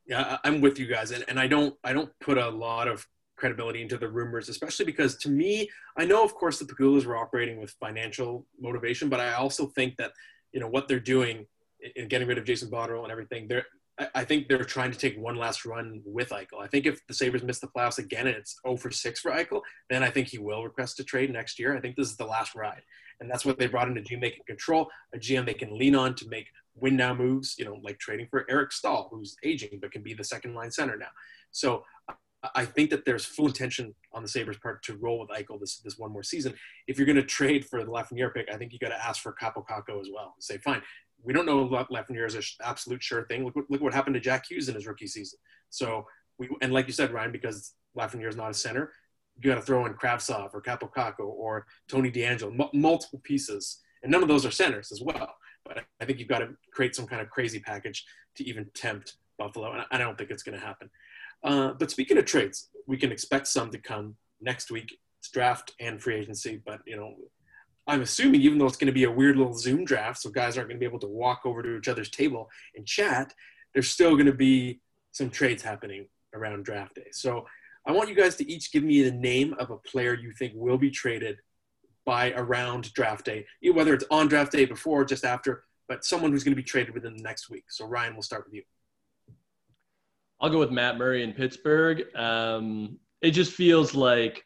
[0.06, 3.04] Yeah, I'm with you guys, and, and I don't I don't put a lot of
[3.36, 7.16] credibility into the rumors, especially because to me, I know of course the Pegulas were
[7.16, 10.12] operating with financial motivation, but I also think that
[10.52, 11.46] you know what they're doing
[11.96, 13.48] in getting rid of Jason Botterill and everything.
[13.48, 13.64] They're
[14.14, 16.60] I think they're trying to take one last run with Eichel.
[16.60, 19.30] I think if the Sabres miss the playoffs again and it's 0 for 6 for
[19.30, 21.74] Eichel, then I think he will request a trade next year.
[21.74, 22.82] I think this is the last ride.
[23.20, 25.78] And that's what they brought in a GM they can control, a GM they can
[25.78, 29.36] lean on to make win now moves, you know, like trading for Eric Staal, who's
[29.42, 31.08] aging but can be the second line center now.
[31.50, 31.82] So
[32.54, 35.78] I think that there's full intention on the Sabres part to roll with Eichel this,
[35.78, 36.54] this one more season.
[36.86, 39.22] If you're going to trade for the Lafreniere pick, I think you got to ask
[39.22, 40.34] for Kaapo Kakko as well.
[40.38, 40.82] Say, fine,
[41.26, 43.44] we don't know if Lafreniere is an absolute sure thing.
[43.44, 45.38] Look, look what happened to Jack Hughes in his rookie season.
[45.70, 46.06] So,
[46.38, 48.92] we, and like you said, Ryan, because Lafreniere is not a center,
[49.36, 53.80] you got to throw in Kravtsov or Kaapo or Tony DeAngelo, m- multiple pieces.
[54.02, 55.34] And none of those are centers as well.
[55.64, 58.04] But I think you've got to create some kind of crazy package
[58.36, 59.72] to even tempt Buffalo.
[59.72, 60.88] And I don't think it's going to happen.
[61.42, 64.96] Uh, but speaking of trades, we can expect some to come next week.
[65.18, 67.14] It's draft and free agency, but you know,
[67.86, 70.56] I'm assuming even though it's going to be a weird little Zoom draft, so guys
[70.56, 73.32] aren't going to be able to walk over to each other's table and chat,
[73.74, 74.80] there's still going to be
[75.12, 77.08] some trades happening around draft day.
[77.12, 77.46] So
[77.86, 80.52] I want you guys to each give me the name of a player you think
[80.56, 81.38] will be traded
[82.04, 86.32] by around draft day, whether it's on draft day before or just after, but someone
[86.32, 87.64] who's going to be traded within the next week.
[87.68, 88.62] So Ryan, we'll start with you.
[90.40, 92.04] I'll go with Matt Murray in Pittsburgh.
[92.14, 94.45] Um, it just feels like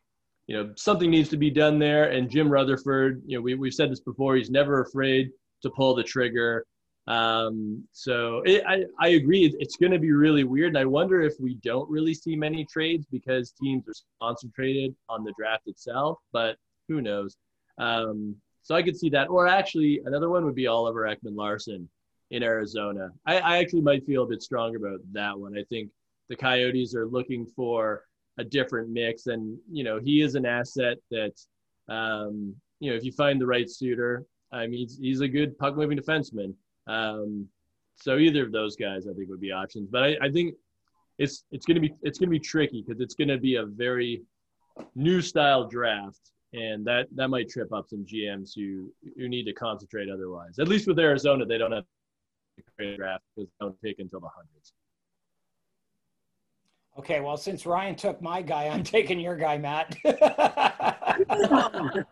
[0.51, 2.11] you know something needs to be done there.
[2.11, 4.35] And Jim Rutherford, you know, we we've said this before.
[4.35, 5.31] He's never afraid
[5.63, 6.67] to pull the trigger.
[7.07, 9.45] Um, so it, I I agree.
[9.61, 12.65] It's going to be really weird, and I wonder if we don't really see many
[12.65, 16.19] trades because teams are concentrated on the draft itself.
[16.33, 16.57] But
[16.89, 17.37] who knows?
[17.79, 19.29] Um, so I could see that.
[19.29, 21.89] Or actually, another one would be Oliver Ekman-Larsson
[22.33, 23.11] in Arizona.
[23.25, 25.57] I, I actually might feel a bit stronger about that one.
[25.57, 25.91] I think
[26.29, 28.03] the Coyotes are looking for
[28.41, 31.33] a different mix, and you know he is an asset that
[31.89, 35.59] um, you know if you find the right suitor, I mean he's, he's a good
[35.59, 36.55] puck moving defenseman.
[36.87, 37.49] Um,
[37.97, 40.55] so either of those guys I think would be options, but I, I think
[41.19, 44.23] it's it's gonna be it's gonna be tricky because it's gonna be a very
[44.95, 49.53] new style draft and that that might trip up some GMs who who need to
[49.53, 50.59] concentrate otherwise.
[50.59, 51.85] At least with Arizona, they don't have
[52.97, 54.73] draft because they don't take until the hundreds.
[56.99, 59.97] Okay, well, since Ryan took my guy, I'm taking your guy, Matt.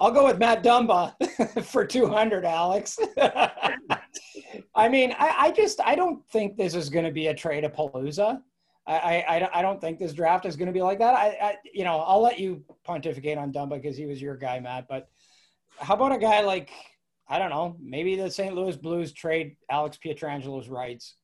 [0.00, 1.14] I'll go with Matt Dumba
[1.64, 2.98] for 200, Alex.
[4.74, 7.64] I mean, I, I, just I don't think this is going to be a trade
[7.64, 8.42] of Palooza.
[8.84, 11.14] I, I, I don't think this draft is going to be like that.
[11.14, 14.58] I, I you know I'll let you pontificate on Dumba because he was your guy,
[14.58, 14.88] Matt.
[14.88, 15.08] But
[15.78, 16.72] how about a guy like
[17.28, 18.56] I don't know, maybe the St.
[18.56, 21.14] Louis Blues trade Alex Pietrangelo's rights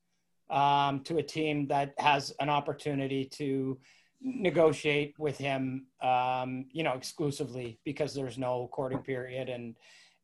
[0.50, 3.78] um, to a team that has an opportunity to
[4.20, 9.76] negotiate with him, um, you know, exclusively because there's no courting period and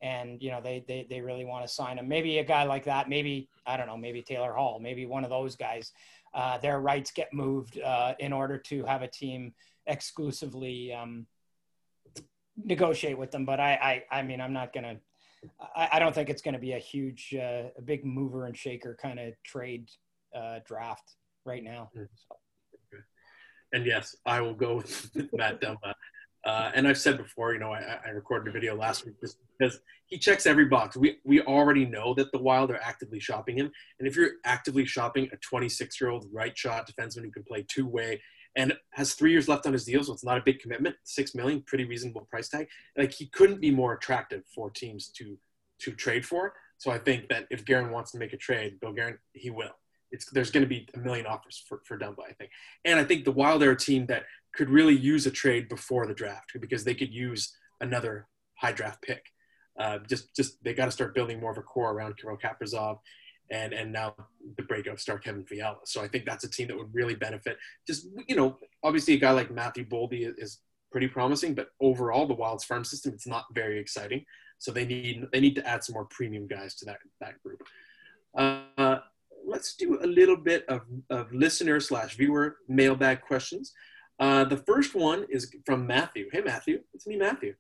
[0.03, 2.09] and you know they they they really want to sign him.
[2.09, 3.09] Maybe a guy like that.
[3.09, 3.97] Maybe I don't know.
[3.97, 4.79] Maybe Taylor Hall.
[4.81, 5.93] Maybe one of those guys
[6.35, 9.55] uh, their rights get moved uh, in order to have a team
[9.87, 11.27] exclusively um,
[12.57, 13.45] negotiate with them.
[13.45, 14.97] But I, I, I mean, I'm not gonna.
[15.77, 18.57] I, I don't think it's going to be a huge, uh, a big mover and
[18.57, 19.89] shaker kind of trade
[20.35, 21.91] uh, draft right now.
[21.97, 22.05] Mm-hmm.
[22.29, 22.37] So.
[23.73, 24.77] And yes, I will go
[25.17, 25.95] with Matt Dumba.
[26.45, 29.39] Uh, and I've said before, you know, I, I, recorded a video last week just
[29.59, 30.95] because he checks every box.
[30.95, 33.73] We, we already know that the Wild are actively shopping him.
[33.99, 37.65] And if you're actively shopping a 26 year old right shot defenseman who can play
[37.67, 38.21] two way
[38.57, 41.35] and has three years left on his deal, so it's not a big commitment, six
[41.35, 42.69] million, pretty reasonable price tag.
[42.95, 45.39] Like he couldn't be more attractive for teams to
[45.81, 46.53] to trade for.
[46.77, 49.75] So I think that if Guerin wants to make a trade, Bill Guerin, he will.
[50.15, 52.51] It's, there's going to be a million offers for, for Dumba, I think.
[52.85, 54.25] And I think the Wild are a team that
[54.55, 59.03] could really use a trade before the draft because they could use another high draft
[59.03, 59.25] pick.
[59.79, 62.99] Uh, just, just they got to start building more of a core around Kirill Kaprizov,
[63.51, 64.15] and and now
[64.57, 65.79] the breakout star Kevin Fiala.
[65.85, 67.59] So I think that's a team that would really benefit.
[67.87, 72.35] Just you know, obviously a guy like Matthew Boldy is pretty promising, but overall the
[72.35, 74.25] Wild's farm system it's not very exciting.
[74.59, 77.63] So they need they need to add some more premium guys to that that group.
[78.37, 79.01] Uh,
[79.47, 83.73] let's do a little bit of, of listener slash viewer mailbag questions.
[84.19, 86.29] Uh, the first one is from Matthew.
[86.33, 86.81] Hey, Matthew.
[86.93, 87.55] It's me, Matthew.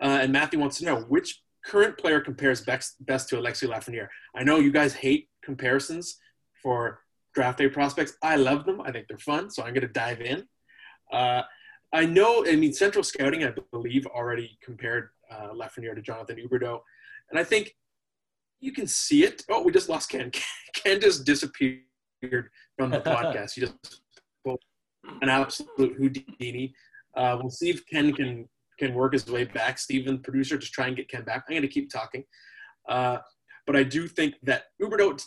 [0.00, 4.08] Uh, and Matthew wants to know which current player compares best, best to Alexi Lafreniere.
[4.34, 6.18] I know you guys hate comparisons
[6.62, 7.00] for
[7.34, 8.14] draft day prospects.
[8.22, 8.80] I love them.
[8.80, 9.50] I think they're fun.
[9.50, 10.44] So I'm going to dive in.
[11.12, 11.42] Uh,
[11.92, 16.80] I know, I mean, Central Scouting, I believe, already compared uh, Lafreniere to Jonathan Huberdeau.
[17.30, 17.74] And I think
[18.60, 19.42] you can see it.
[19.48, 20.30] Oh, we just lost Ken.
[20.74, 21.84] Ken just disappeared
[22.76, 23.52] from the podcast.
[23.54, 24.02] He just
[25.22, 26.74] an absolute Houdini.
[27.16, 29.78] Uh, we'll see if Ken can can work his way back.
[29.78, 31.44] Steven, producer, just try and get Ken back.
[31.48, 32.22] I'm going to keep talking.
[32.88, 33.18] Uh,
[33.66, 35.20] but I do think that Huberdeau,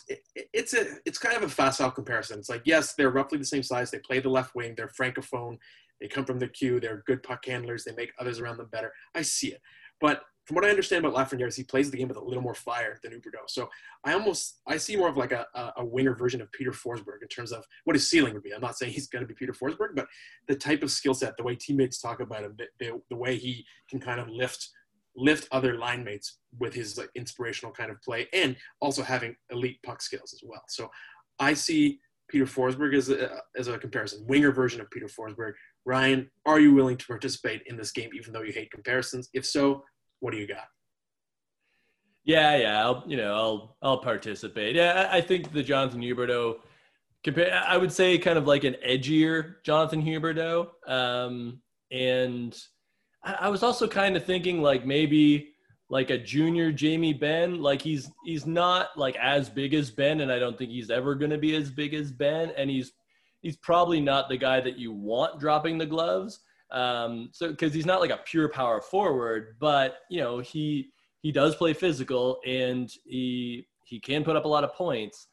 [0.52, 2.38] it's a it's kind of a facile comparison.
[2.38, 3.90] It's like yes, they're roughly the same size.
[3.90, 4.74] They play the left wing.
[4.76, 5.58] They're francophone.
[6.00, 6.80] They come from the queue.
[6.80, 7.84] They're good puck handlers.
[7.84, 8.92] They make others around them better.
[9.14, 9.60] I see it,
[10.00, 12.42] but from what I understand about Lafreniere is he plays the game with a little
[12.42, 13.48] more fire than Huberdeau.
[13.48, 13.68] So
[14.04, 17.28] I almost I see more of like a, a winger version of Peter Forsberg in
[17.28, 18.52] terms of what his ceiling would be.
[18.52, 20.06] I'm not saying he's going to be Peter Forsberg, but
[20.48, 23.64] the type of skill set, the way teammates talk about him, the, the, way he
[23.88, 24.68] can kind of lift
[25.14, 29.78] lift other line mates with his like inspirational kind of play, and also having elite
[29.84, 30.62] puck skills as well.
[30.68, 30.90] So
[31.38, 35.52] I see Peter Forsberg as a, as a comparison, winger version of Peter Forsberg.
[35.84, 39.28] Ryan, are you willing to participate in this game, even though you hate comparisons?
[39.34, 39.84] If so,
[40.22, 40.68] what do you got?
[42.24, 44.76] Yeah, yeah, I'll you know I'll I'll participate.
[44.76, 46.58] Yeah, I think the Jonathan Huberdeau
[47.24, 50.68] compare I would say kind of like an edgier Jonathan Huberdeau.
[50.86, 52.56] Um, and
[53.24, 55.48] I, I was also kind of thinking like maybe
[55.90, 60.30] like a junior Jamie Benn, Like he's he's not like as big as Benn and
[60.30, 62.92] I don't think he's ever going to be as big as Benn And he's
[63.40, 66.38] he's probably not the guy that you want dropping the gloves.
[66.72, 71.30] Um, so because he's not like a pure power forward, but you know he he
[71.30, 75.28] does play physical and he he can put up a lot of points.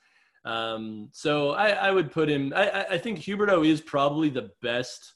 [0.45, 2.54] Um, so I, I would put him.
[2.56, 5.15] I, I think Huberdeau is probably the best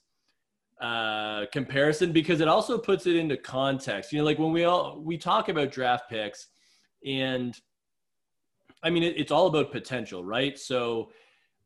[0.80, 4.12] uh, comparison because it also puts it into context.
[4.12, 6.48] You know, like when we all we talk about draft picks,
[7.04, 7.54] and
[8.82, 10.58] I mean it, it's all about potential, right?
[10.58, 11.10] So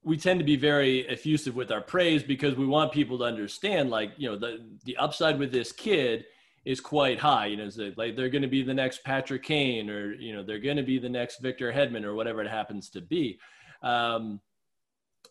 [0.08, 3.90] we tend to be very effusive with our praise because we want people to understand
[3.90, 6.24] like you know the the upside with this kid
[6.64, 7.68] is quite high you know
[7.98, 10.82] like they're going to be the next patrick kane or you know they're going to
[10.82, 13.38] be the next victor hedman or whatever it happens to be
[13.82, 14.40] um,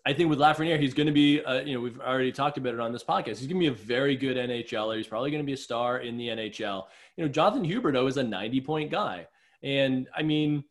[0.06, 2.74] I think with Lafreniere, he's going to be, uh, you know, we've already talked about
[2.74, 3.40] it on this podcast.
[3.40, 4.96] He's going to be a very good NHLer.
[4.96, 6.86] He's probably going to be a star in the NHL.
[7.18, 9.28] You know, Jonathan Huberdeau is a 90 point guy.
[9.64, 10.64] And I mean,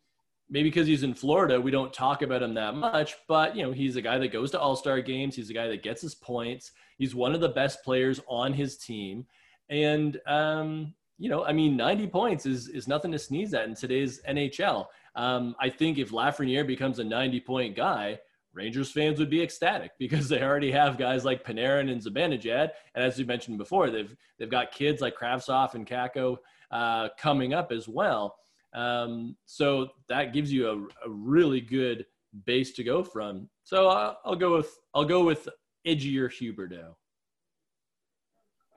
[0.49, 3.15] maybe because he's in Florida, we don't talk about him that much.
[3.27, 5.35] But you know, he's a guy that goes to All Star games.
[5.35, 6.71] He's a guy that gets his points.
[6.97, 9.25] He's one of the best players on his team,
[9.69, 13.75] and um, you know, I mean, 90 points is is nothing to sneeze at in
[13.75, 14.87] today's NHL.
[15.15, 18.19] Um, I think if Lafreniere becomes a 90 point guy,
[18.53, 23.03] Rangers fans would be ecstatic because they already have guys like Panarin and Zibanejad, and
[23.03, 26.37] as we mentioned before, they've they've got kids like Kravtsov and Kakko
[26.71, 28.35] uh, coming up as well.
[28.73, 32.05] Um, so that gives you a, a, really good
[32.45, 33.49] base to go from.
[33.63, 35.47] So uh, I'll go with I'll go with
[35.87, 36.93] edgier Huberdeau.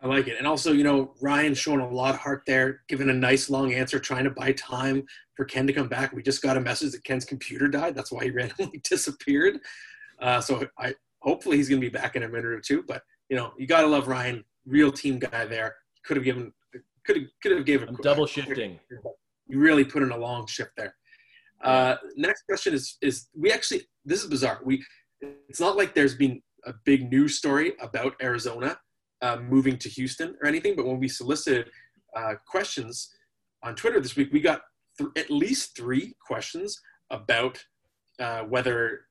[0.03, 0.39] I like it.
[0.39, 3.75] And also, you know, Ryan showing a lot of heart there, giving a nice long
[3.75, 6.13] answer, trying to buy time for Ken to come back.
[6.13, 7.95] We just got a message that Ken's computer died.
[7.95, 9.59] That's why he randomly disappeared.
[10.21, 12.83] Uh, so I hopefully he's going to be back in a minute or two.
[12.87, 15.77] But you know, you got to love Ryan, real team guy there.
[16.05, 16.53] Could have given,
[17.05, 17.97] could have, could have given.
[18.03, 18.79] double shifting.
[19.51, 20.95] You really put in a long shift there.
[21.63, 24.61] Uh, next question is is we actually this is bizarre.
[24.65, 24.83] We
[25.21, 28.79] it's not like there's been a big news story about Arizona
[29.23, 31.71] uh, moving to Houston or anything, but when we solicited
[32.17, 33.15] uh, questions
[33.63, 34.63] on Twitter this week, we got
[34.99, 36.81] th- at least three questions
[37.11, 37.63] about
[38.19, 39.07] uh, whether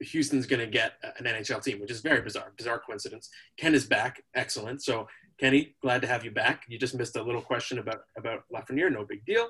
[0.00, 3.28] Houston's going to get an NHL team, which is very bizarre, bizarre coincidence.
[3.58, 4.82] Ken is back, excellent.
[4.82, 5.06] So
[5.38, 6.64] Kenny, glad to have you back.
[6.68, 9.48] You just missed a little question about about Lafreniere, no big deal.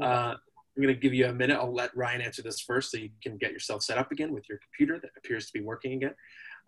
[0.00, 0.34] Uh,
[0.76, 1.56] I'm going to give you a minute.
[1.56, 4.48] I'll let Ryan answer this first, so you can get yourself set up again with
[4.48, 6.14] your computer that appears to be working again.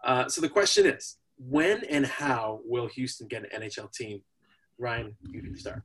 [0.05, 4.23] Uh, so the question is, when and how will Houston get an NHL team?
[4.79, 5.83] Ryan, you can start.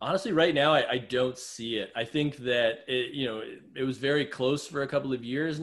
[0.00, 1.90] Honestly, right now, I, I don't see it.
[1.96, 5.24] I think that it, you know it, it, was very close for a couple of
[5.24, 5.60] years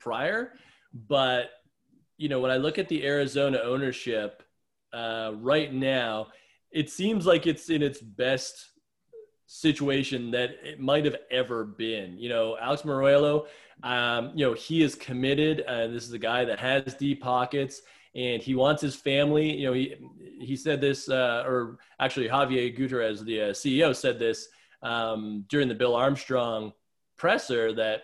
[0.00, 0.54] prior,
[1.06, 1.50] but
[2.18, 4.42] you know when I look at the Arizona ownership
[4.92, 6.28] uh, right now,
[6.70, 8.70] it seems like it's in its best
[9.46, 12.18] situation that it might have ever been.
[12.18, 13.46] You know, Alex Meruelo
[13.82, 15.62] um, you know, he is committed.
[15.66, 17.82] Uh, this is a guy that has deep pockets
[18.14, 19.56] and he wants his family.
[19.56, 19.94] You know, he,
[20.40, 24.48] he said this, uh, or actually Javier Gutierrez, the uh, CEO, said this
[24.82, 26.72] um, during the Bill Armstrong
[27.16, 28.02] presser that,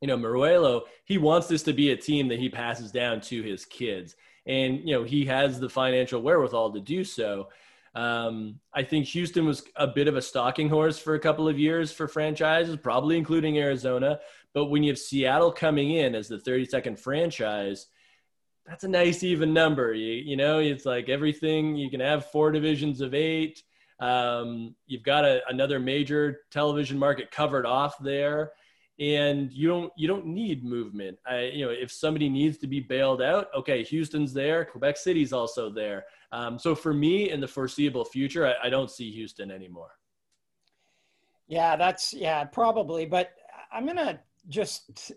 [0.00, 3.42] you know, Meruelo, he wants this to be a team that he passes down to
[3.42, 4.16] his kids.
[4.46, 7.48] And, you know, he has the financial wherewithal to do so.
[7.94, 11.58] Um, I think Houston was a bit of a stalking horse for a couple of
[11.58, 14.20] years for franchises, probably including Arizona.
[14.54, 17.86] But when you have Seattle coming in as the 32nd franchise,
[18.66, 19.94] that's a nice even number.
[19.94, 23.62] You, you know, it's like everything you can have four divisions of eight.
[23.98, 28.52] Um, you've got a, another major television market covered off there,
[29.00, 31.18] and you don't you don't need movement.
[31.26, 35.32] I, you know, if somebody needs to be bailed out, okay, Houston's there, Quebec City's
[35.32, 36.06] also there.
[36.32, 39.90] Um, so for me, in the foreseeable future, I, I don't see Houston anymore.
[41.46, 43.06] Yeah, that's yeah, probably.
[43.06, 43.30] But
[43.72, 45.12] I'm gonna just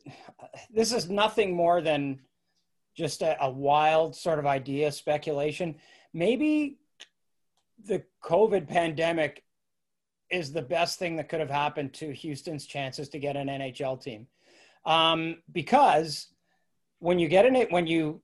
[0.73, 2.19] this is nothing more than
[2.95, 5.75] just a, a, wild sort of idea speculation
[6.13, 6.77] maybe
[7.85, 9.43] the covid pandemic
[10.31, 14.01] is the best thing that could have happened to houston's chances to get an nhl
[14.01, 14.27] team
[14.85, 16.27] um, because
[16.99, 18.21] when you get in it when you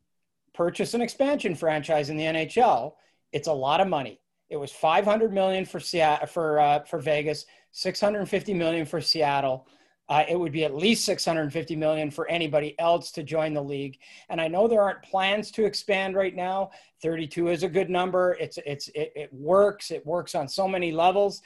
[0.54, 2.94] purchase an expansion franchise in the nhl
[3.32, 7.46] it's a lot of money it was 500 million for Seattle, for uh, for Vegas,
[7.72, 9.68] 650 million for Seattle.
[10.10, 13.98] Uh, it would be at least 650 million for anybody else to join the league.
[14.30, 16.72] And I know there aren't plans to expand right now.
[17.02, 18.38] 32 is a good number.
[18.40, 19.92] It's it's it, it works.
[19.92, 21.42] It works on so many levels.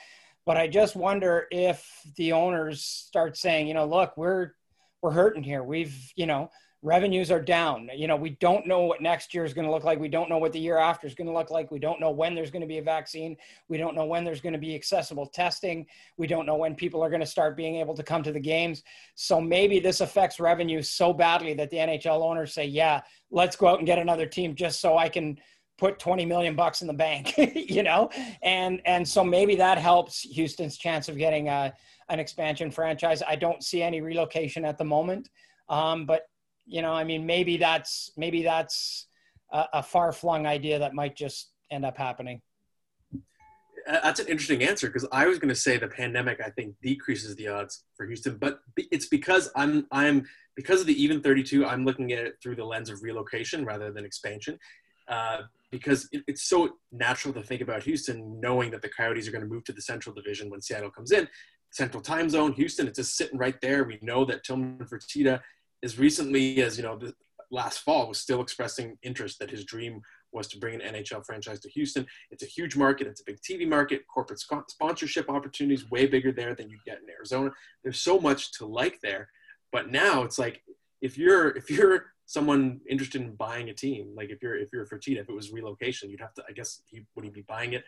[0.46, 1.88] But I just wonder if
[2.18, 4.52] the owners start saying, you know, look, we're
[5.02, 5.64] we're hurting here.
[5.64, 6.50] We've you know
[6.84, 7.89] revenues are down.
[7.96, 10.00] You know, we don't know what next year is going to look like.
[10.00, 11.70] We don't know what the year after is going to look like.
[11.70, 13.38] We don't know when there's going to be a vaccine.
[13.68, 15.86] We don't know when there's going to be accessible testing.
[16.18, 18.39] We don't know when people are going to start being able to come to the
[18.39, 18.82] games.
[19.16, 23.68] So maybe this affects revenue so badly that the NHL owners say, "Yeah, let's go
[23.68, 25.38] out and get another team just so I can
[25.82, 28.10] put 20 million bucks in the bank," you know?
[28.44, 31.74] And and so maybe that helps Houston's chance of getting a,
[32.10, 33.24] an expansion franchise.
[33.28, 35.30] I don't see any relocation at the moment.
[35.70, 36.30] Um, but
[36.68, 39.08] you know, I mean, maybe that's maybe that's
[39.52, 42.42] a, a far flung idea that might just end up happening.
[43.88, 47.36] That's an interesting answer because I was going to say the pandemic I think decreases
[47.36, 51.84] the odds for Houston, but it's because I'm I'm because of the even 32 I'm
[51.86, 54.60] looking at it through the lens of relocation rather than expansion.
[55.08, 55.42] Uh,
[55.72, 59.44] because it, it's so natural to think about Houston knowing that the Coyotes are going
[59.44, 61.28] to move to the Central Division when Seattle comes in.
[61.72, 63.86] Central time zone, Houston, it's just sitting right there.
[63.86, 65.42] We know that Tillman Fertitta
[65.84, 67.14] as recently as you know the
[67.50, 70.02] last fall was still expressing interest that his dream
[70.32, 72.06] was to bring an NHL franchise to Houston.
[72.30, 73.08] It's a huge market.
[73.08, 74.04] It's a big TV market.
[74.08, 77.52] Corporate sponsorship opportunities way bigger there than you get in Arizona.
[77.84, 79.28] There's so much to like there.
[79.74, 80.62] But now it's like
[81.02, 84.86] if you're if you're someone interested in buying a team, like if you're if you're
[84.86, 86.44] Fertitta, if it was relocation, you'd have to.
[86.48, 87.84] I guess he, would he be buying it?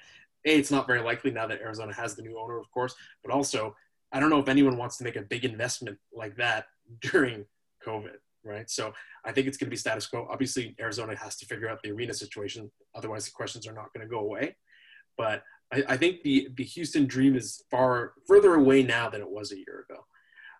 [0.45, 2.93] A, it's not very likely now that Arizona has the new owner, of course.
[3.23, 3.73] But also,
[4.11, 6.65] I don't know if anyone wants to make a big investment like that
[6.99, 7.45] during
[7.87, 8.69] COVID, right?
[8.69, 10.27] So I think it's going to be status quo.
[10.29, 12.69] Obviously, Arizona has to figure out the arena situation.
[12.93, 14.57] Otherwise, the questions are not going to go away.
[15.17, 19.29] But I, I, think the, the Houston dream is far further away now than it
[19.29, 20.05] was a year ago.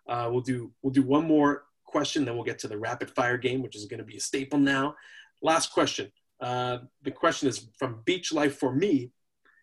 [0.08, 1.64] Uh, we'll do we'll do one more
[1.94, 4.20] question, then we'll get to the rapid fire game, which is going to be a
[4.30, 4.86] staple now.
[5.42, 6.10] Last question.
[6.40, 9.12] Uh, the question is from Beach Life for Me,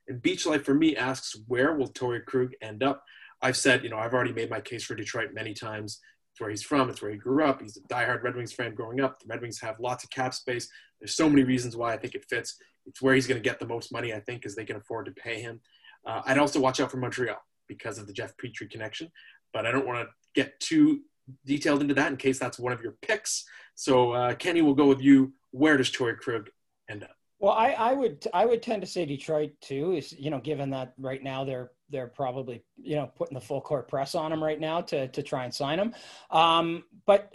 [0.08, 3.04] and Beach Life for Me asks, where will Torey Krug end up?
[3.42, 6.00] I've said, you know, I've already made my case for Detroit many times.
[6.32, 6.90] It's where he's from.
[6.90, 7.62] It's where he grew up.
[7.62, 9.20] He's a diehard Red Wings fan growing up.
[9.20, 10.70] The Red Wings have lots of cap space.
[11.02, 12.56] There's so many reasons why I think it fits.
[12.86, 15.06] It's where he's going to get the most money, I think, because they can afford
[15.08, 15.60] to pay him.
[16.08, 19.12] Uh, I'd also watch out for Montreal because of the Jeff Petry connection,
[19.54, 21.02] but I don't want to get too
[21.46, 23.46] detailed into that in case that's one of your picks.
[23.76, 25.34] So, uh, Kenny, we'll go with you.
[25.52, 26.50] Where does Torey Krug
[26.90, 27.16] end up?
[27.40, 29.94] Well, I, I would I would tend to say Detroit too.
[29.94, 33.62] Is you know given that right now they're they're probably you know putting the full
[33.62, 35.96] court press on him right now to to try and sign him.
[36.30, 37.34] Um, but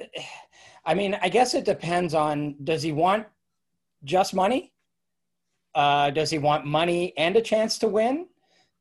[0.84, 3.26] I mean, I guess it depends on does he want
[4.04, 4.72] just money?
[5.74, 8.28] Uh, does he want money and a chance to win?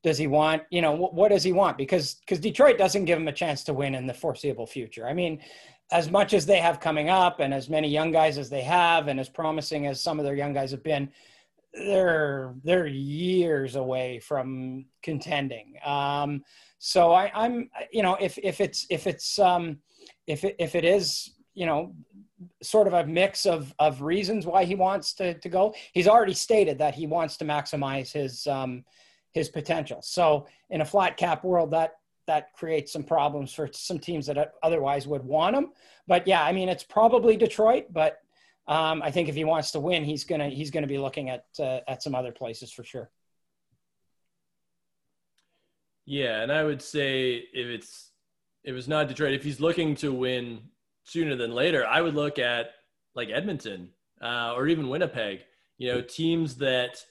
[0.06, 1.80] Does he want you know what, what does he want?
[1.80, 5.08] Because because Detroit doesn't give him a chance to win in the foreseeable future.
[5.08, 5.42] I mean,
[5.92, 9.08] as much as they have coming up and as many young guys as they have
[9.08, 11.10] and as promising as some of their young guys have been
[11.74, 16.44] they're they're years away from contending um,
[16.78, 19.80] so I, i'm you know if if it's if it's um,
[20.28, 21.96] if it, if it is you know
[22.62, 26.34] sort of a mix of of reasons why he wants to to go he's already
[26.34, 28.84] stated that he wants to maximize his um
[29.36, 34.00] his potential so in a flat cap world that that creates some problems for some
[34.00, 35.72] teams that otherwise would want him.
[36.08, 38.20] But yeah, I mean, it's probably Detroit, but
[38.68, 41.46] um, I think if he wants to win, he's gonna he's gonna be looking at
[41.60, 43.10] uh, at some other places for sure.
[46.06, 48.12] Yeah, and I would say if it's
[48.64, 50.62] if it's not Detroit, if he's looking to win
[51.04, 52.72] sooner than later, I would look at
[53.14, 53.90] like Edmonton
[54.22, 55.42] uh, or even Winnipeg.
[55.78, 57.04] You know, teams that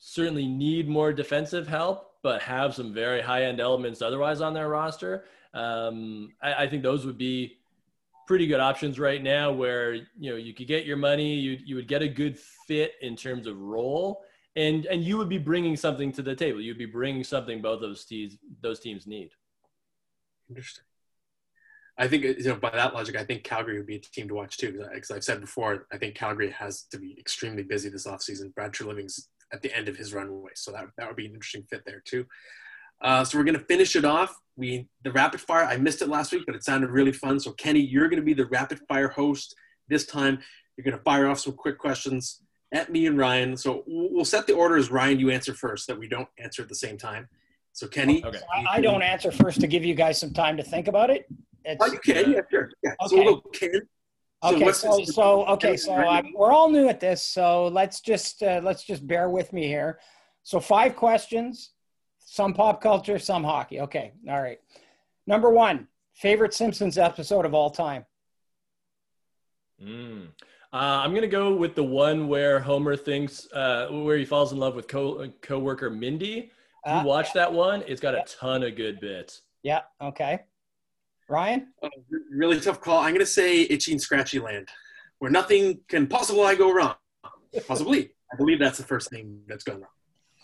[0.00, 4.68] certainly need more defensive help but have some very high end elements otherwise on their
[4.68, 5.24] roster.
[5.54, 7.58] Um, I, I, think those would be
[8.26, 11.74] pretty good options right now where you know you could get your money you, you
[11.74, 14.22] would get a good fit in terms of role
[14.54, 17.80] and and you would be bringing something to the table you'd be bringing something both
[17.80, 19.30] those teams those teams need
[20.48, 20.84] interesting
[21.98, 24.34] I think you know by that logic, I think Calgary would be a team to
[24.34, 24.82] watch too.
[24.90, 28.54] Because I've said before, I think Calgary has to be extremely busy this offseason.
[28.54, 30.52] Brad Treliving's at the end of his runway.
[30.54, 32.26] So that, that would be an interesting fit there too.
[33.02, 34.36] Uh, so we're going to finish it off.
[34.56, 35.64] We the rapid fire.
[35.64, 37.40] I missed it last week, but it sounded really fun.
[37.40, 39.54] So Kenny, you're going to be the rapid fire host
[39.88, 40.40] this time.
[40.76, 42.42] You're going to fire off some quick questions
[42.72, 43.56] at me and Ryan.
[43.56, 46.68] So we'll set the order as Ryan, you answer first, that we don't answer at
[46.68, 47.28] the the same time.
[47.72, 48.38] So Kenny, okay.
[48.54, 51.26] I, I don't answer first to give you guys some time to think about it.
[51.64, 52.70] It's, oh, you can, yeah, sure.
[52.82, 52.94] Yeah.
[53.02, 53.16] Okay.
[53.16, 53.82] So we'll Ken,
[54.42, 58.60] Okay, so, so okay, so I'm, we're all new at this, so let's just uh,
[58.62, 60.00] let's just bear with me here.
[60.44, 61.72] So five questions,
[62.18, 63.80] some pop culture, some hockey.
[63.80, 64.58] Okay, all right.
[65.26, 68.06] Number one, favorite Simpsons episode of all time.
[69.82, 70.28] Mm.
[70.72, 74.58] Uh, I'm gonna go with the one where Homer thinks uh, where he falls in
[74.58, 76.50] love with co coworker Mindy.
[76.86, 77.42] If you uh, watch yeah.
[77.42, 79.42] that one, it's got a ton of good bits.
[79.62, 79.82] Yeah.
[80.00, 80.44] Okay.
[81.30, 81.68] Ryan?
[81.82, 81.88] Uh,
[82.30, 82.98] really tough call.
[82.98, 84.68] I'm going to say Itchy and Scratchy Land,
[85.20, 86.94] where nothing can possibly go wrong.
[87.66, 88.10] Possibly.
[88.32, 89.90] I believe that's the first thing that's gone wrong.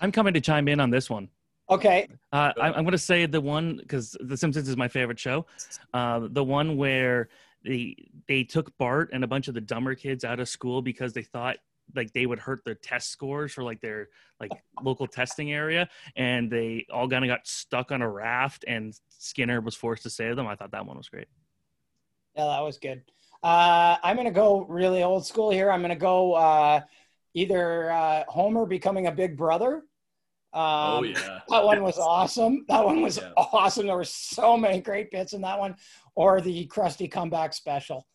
[0.00, 1.28] I'm coming to chime in on this one.
[1.68, 2.08] Okay.
[2.32, 5.46] Uh, I, am going to say the one because The Simpsons is my favorite show.
[5.92, 7.28] Uh, the one where
[7.64, 7.96] they
[8.28, 11.22] they took Bart and a bunch of the dumber kids out of school because they
[11.22, 11.56] thought
[11.94, 14.08] like they would hurt their test scores for like their
[14.40, 14.50] like
[14.82, 19.60] local testing area and they all kind of got stuck on a raft and skinner
[19.60, 21.28] was forced to save them i thought that one was great
[22.36, 23.02] yeah that was good
[23.42, 26.80] uh, i'm gonna go really old school here i'm gonna go uh,
[27.34, 29.82] either uh, homer becoming a big brother
[30.52, 32.64] um, oh yeah, that one was awesome.
[32.68, 33.32] That one was yeah.
[33.36, 33.86] awesome.
[33.86, 35.76] There were so many great bits in that one,
[36.14, 38.06] or the Krusty comeback special.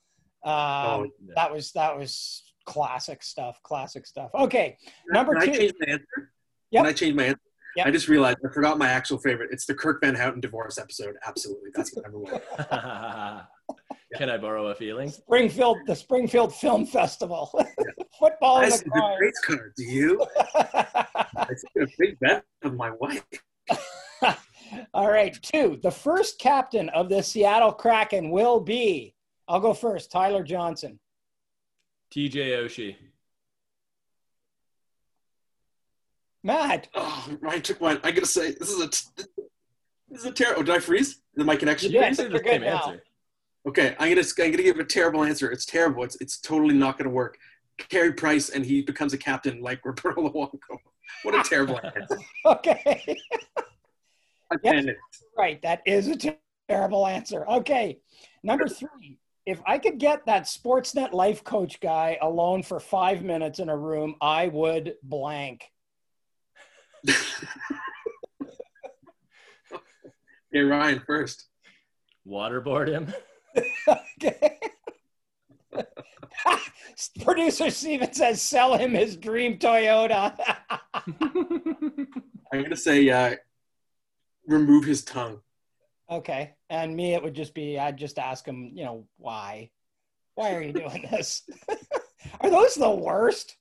[0.43, 1.33] Um, oh, yeah.
[1.35, 3.61] That was that was classic stuff.
[3.63, 4.31] Classic stuff.
[4.33, 5.51] Okay, number Can two.
[5.51, 6.31] I change my answer?
[6.71, 6.83] Yep.
[6.83, 7.39] Can I change my answer?
[7.75, 7.87] Yep.
[7.87, 9.49] I just realized I forgot my actual favorite.
[9.51, 11.15] It's the Kirk Van Houten divorce episode.
[11.25, 12.41] Absolutely, that's my number one.
[14.17, 15.09] Can I borrow a feeling?
[15.09, 17.49] Springfield, the Springfield Film Festival.
[18.19, 19.17] Football I in the car.
[19.17, 19.73] Great card.
[19.77, 20.25] Do you?
[20.55, 23.23] I took a big bet with my wife.
[24.93, 25.79] All right, two.
[25.81, 29.15] The first captain of the Seattle Kraken will be.
[29.47, 30.11] I'll go first.
[30.11, 30.99] Tyler Johnson.
[32.13, 32.95] TJ Oshie.
[36.43, 36.87] Matt.
[36.95, 37.99] Oh, Ryan took one.
[38.03, 38.87] I gotta say, this is a
[40.09, 40.61] this is a terrible.
[40.61, 41.21] Oh, did I freeze?
[41.37, 42.19] Did my connection yeah, freeze?
[42.19, 42.77] You're good now.
[42.77, 43.03] Answer.
[43.67, 45.51] Okay, I'm gonna I'm gonna give a terrible answer.
[45.51, 46.03] It's terrible.
[46.03, 47.37] It's it's totally not gonna work.
[47.89, 50.77] Carey Price and he becomes a captain like Roberto Luongo.
[51.23, 52.19] What a terrible answer.
[52.45, 53.17] Okay.
[54.51, 54.85] I Yes.
[55.37, 55.61] right.
[55.61, 56.37] That is a ter-
[56.67, 57.47] terrible answer.
[57.47, 57.99] Okay.
[58.43, 59.17] Number three.
[59.45, 63.77] If I could get that Sportsnet life coach guy alone for five minutes in a
[63.77, 65.65] room, I would blank.
[70.53, 71.47] Hey Ryan first.
[72.27, 73.13] Waterboard him.
[73.87, 74.59] Okay.
[77.23, 80.37] Producer Steven says, sell him his dream Toyota.
[80.93, 83.35] I'm gonna say uh,
[84.45, 85.39] remove his tongue.
[86.11, 86.53] Okay.
[86.69, 89.71] And me, it would just be, I'd just ask him, you know, why?
[90.35, 91.43] Why are you doing this?
[92.41, 93.57] are those the worst?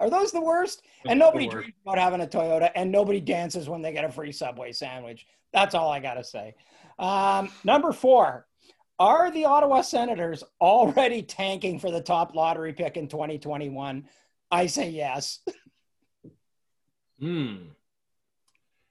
[0.00, 0.82] Are those the worst?
[1.06, 4.32] And nobody dreams about having a Toyota, and nobody dances when they get a free
[4.32, 5.26] Subway sandwich.
[5.52, 6.54] That's all I got to say.
[6.98, 8.46] Um, number four
[8.98, 14.08] Are the Ottawa Senators already tanking for the top lottery pick in 2021?
[14.50, 15.40] I say yes.
[17.20, 17.56] Hmm.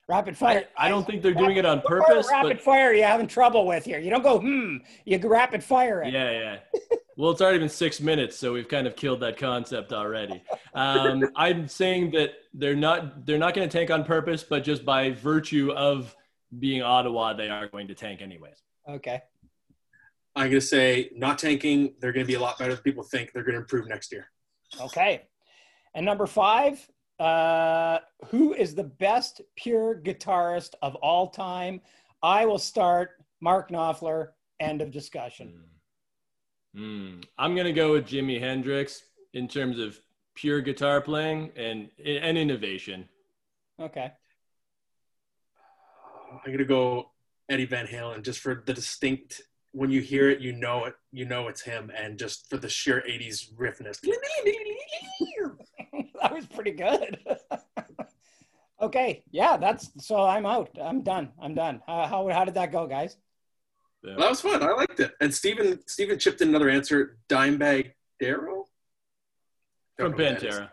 [0.09, 0.65] Rapid fire.
[0.75, 2.93] I, I don't think they're doing it on What part of purpose, Rapid but fire,
[2.93, 3.99] you having trouble with here.
[3.99, 4.77] You don't go hmm.
[5.05, 6.11] You go rapid fire it.
[6.11, 6.79] yeah, yeah.
[7.15, 10.41] Well, it's already been six minutes, so we've kind of killed that concept already.
[10.73, 14.83] Um, I'm saying that they're not they're not going to tank on purpose, but just
[14.83, 16.15] by virtue of
[16.57, 18.63] being Ottawa, they are going to tank anyways.
[18.89, 19.21] Okay.
[20.35, 21.93] I'm gonna say not tanking.
[21.99, 23.31] They're gonna be a lot better than people think.
[23.33, 24.31] They're gonna improve next year.
[24.81, 25.27] Okay.
[25.93, 26.87] And number five,
[27.19, 31.81] uh, who is the best pure guitarist of all time?
[32.23, 33.11] I will start
[33.41, 34.29] Mark Knopfler.
[34.59, 35.53] End of discussion.
[36.75, 37.21] Hmm.
[37.37, 39.03] I'm going to go with Jimi Hendrix
[39.33, 39.99] in terms of
[40.35, 43.07] pure guitar playing and and innovation.
[43.79, 44.11] Okay.
[46.45, 47.11] I'm gonna go
[47.49, 49.41] Eddie Van Halen just for the distinct.
[49.71, 50.95] When you hear it, you know it.
[51.11, 53.99] You know it's him, and just for the sheer '80s riffness.
[56.21, 57.17] that was pretty good.
[58.81, 59.23] okay.
[59.31, 60.69] Yeah, that's so I'm out.
[60.81, 61.29] I'm done.
[61.41, 61.81] I'm done.
[61.87, 63.17] How, how, how did that go, guys?
[64.03, 64.63] So, That was fun.
[64.63, 65.11] I liked it.
[65.19, 67.17] And Stephen Stephen chipped in another answer.
[67.27, 68.69] Dimebag Darrell
[69.97, 70.55] from Don't know who that is.
[70.55, 70.69] Pantera.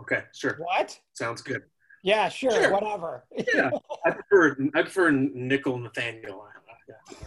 [0.00, 0.56] Okay, sure.
[0.58, 0.98] What?
[1.14, 1.62] Sounds good.
[2.02, 2.70] Yeah, sure, Sure.
[2.72, 3.24] whatever.
[3.54, 3.70] Yeah,
[4.04, 6.46] I prefer I prefer Nickel Nathaniel.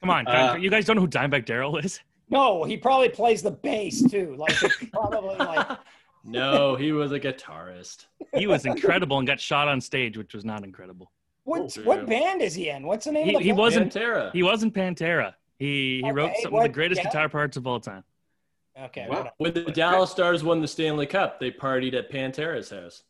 [0.00, 2.00] Come on, Uh, you guys don't know who Dimebag Darrell is?
[2.30, 4.34] No, he probably plays the bass too.
[4.38, 4.56] Like
[4.92, 5.78] probably like
[6.24, 8.06] no, he was a guitarist.
[8.34, 11.10] He was incredible and got shot on stage, which was not incredible.
[11.44, 11.76] what?
[11.78, 12.04] Oh, what yeah.
[12.06, 12.86] band is he in?
[12.86, 13.58] What's the name He, of the he band?
[13.58, 14.32] wasn't Pantera.
[14.32, 15.34] he wasn't Pantera.
[15.58, 17.08] He he wrote Okay, some of the greatest yeah.
[17.08, 18.04] guitar parts of all time.
[18.80, 19.06] Okay.
[19.08, 19.30] Wow.
[19.38, 23.02] when the Dallas Stars won the Stanley Cup, they partied at Pantera's house.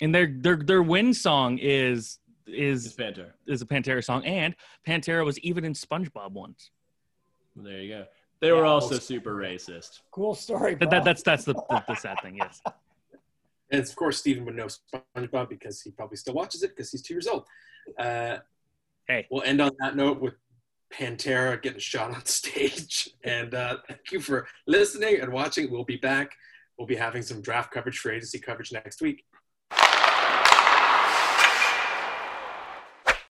[0.00, 3.32] And their their their win song is It's is Pantera.
[3.46, 4.54] is a Pantera song, and
[4.86, 6.70] Pantera was even in SpongeBob once.
[7.56, 8.04] There you go.
[8.40, 8.70] They were Yeah.
[8.70, 10.00] also super racist.
[10.10, 10.74] Cool story.
[10.74, 10.90] Bro.
[10.90, 12.36] That, that that's that's the, the the sad thing.
[12.36, 12.60] Yes.
[13.68, 17.02] And of course, Steven would know SpongeBob because he probably still watches it because he's
[17.02, 17.46] two years old.
[17.98, 18.36] Uh,
[19.08, 19.26] Hey.
[19.28, 20.34] We'll end on that note with
[20.92, 23.10] Pantera getting shot on stage.
[23.24, 25.68] And uh, thank you for listening and watching.
[25.70, 26.30] We'll be back.
[26.78, 29.24] We'll be having some draft coverage for agency coverage next week.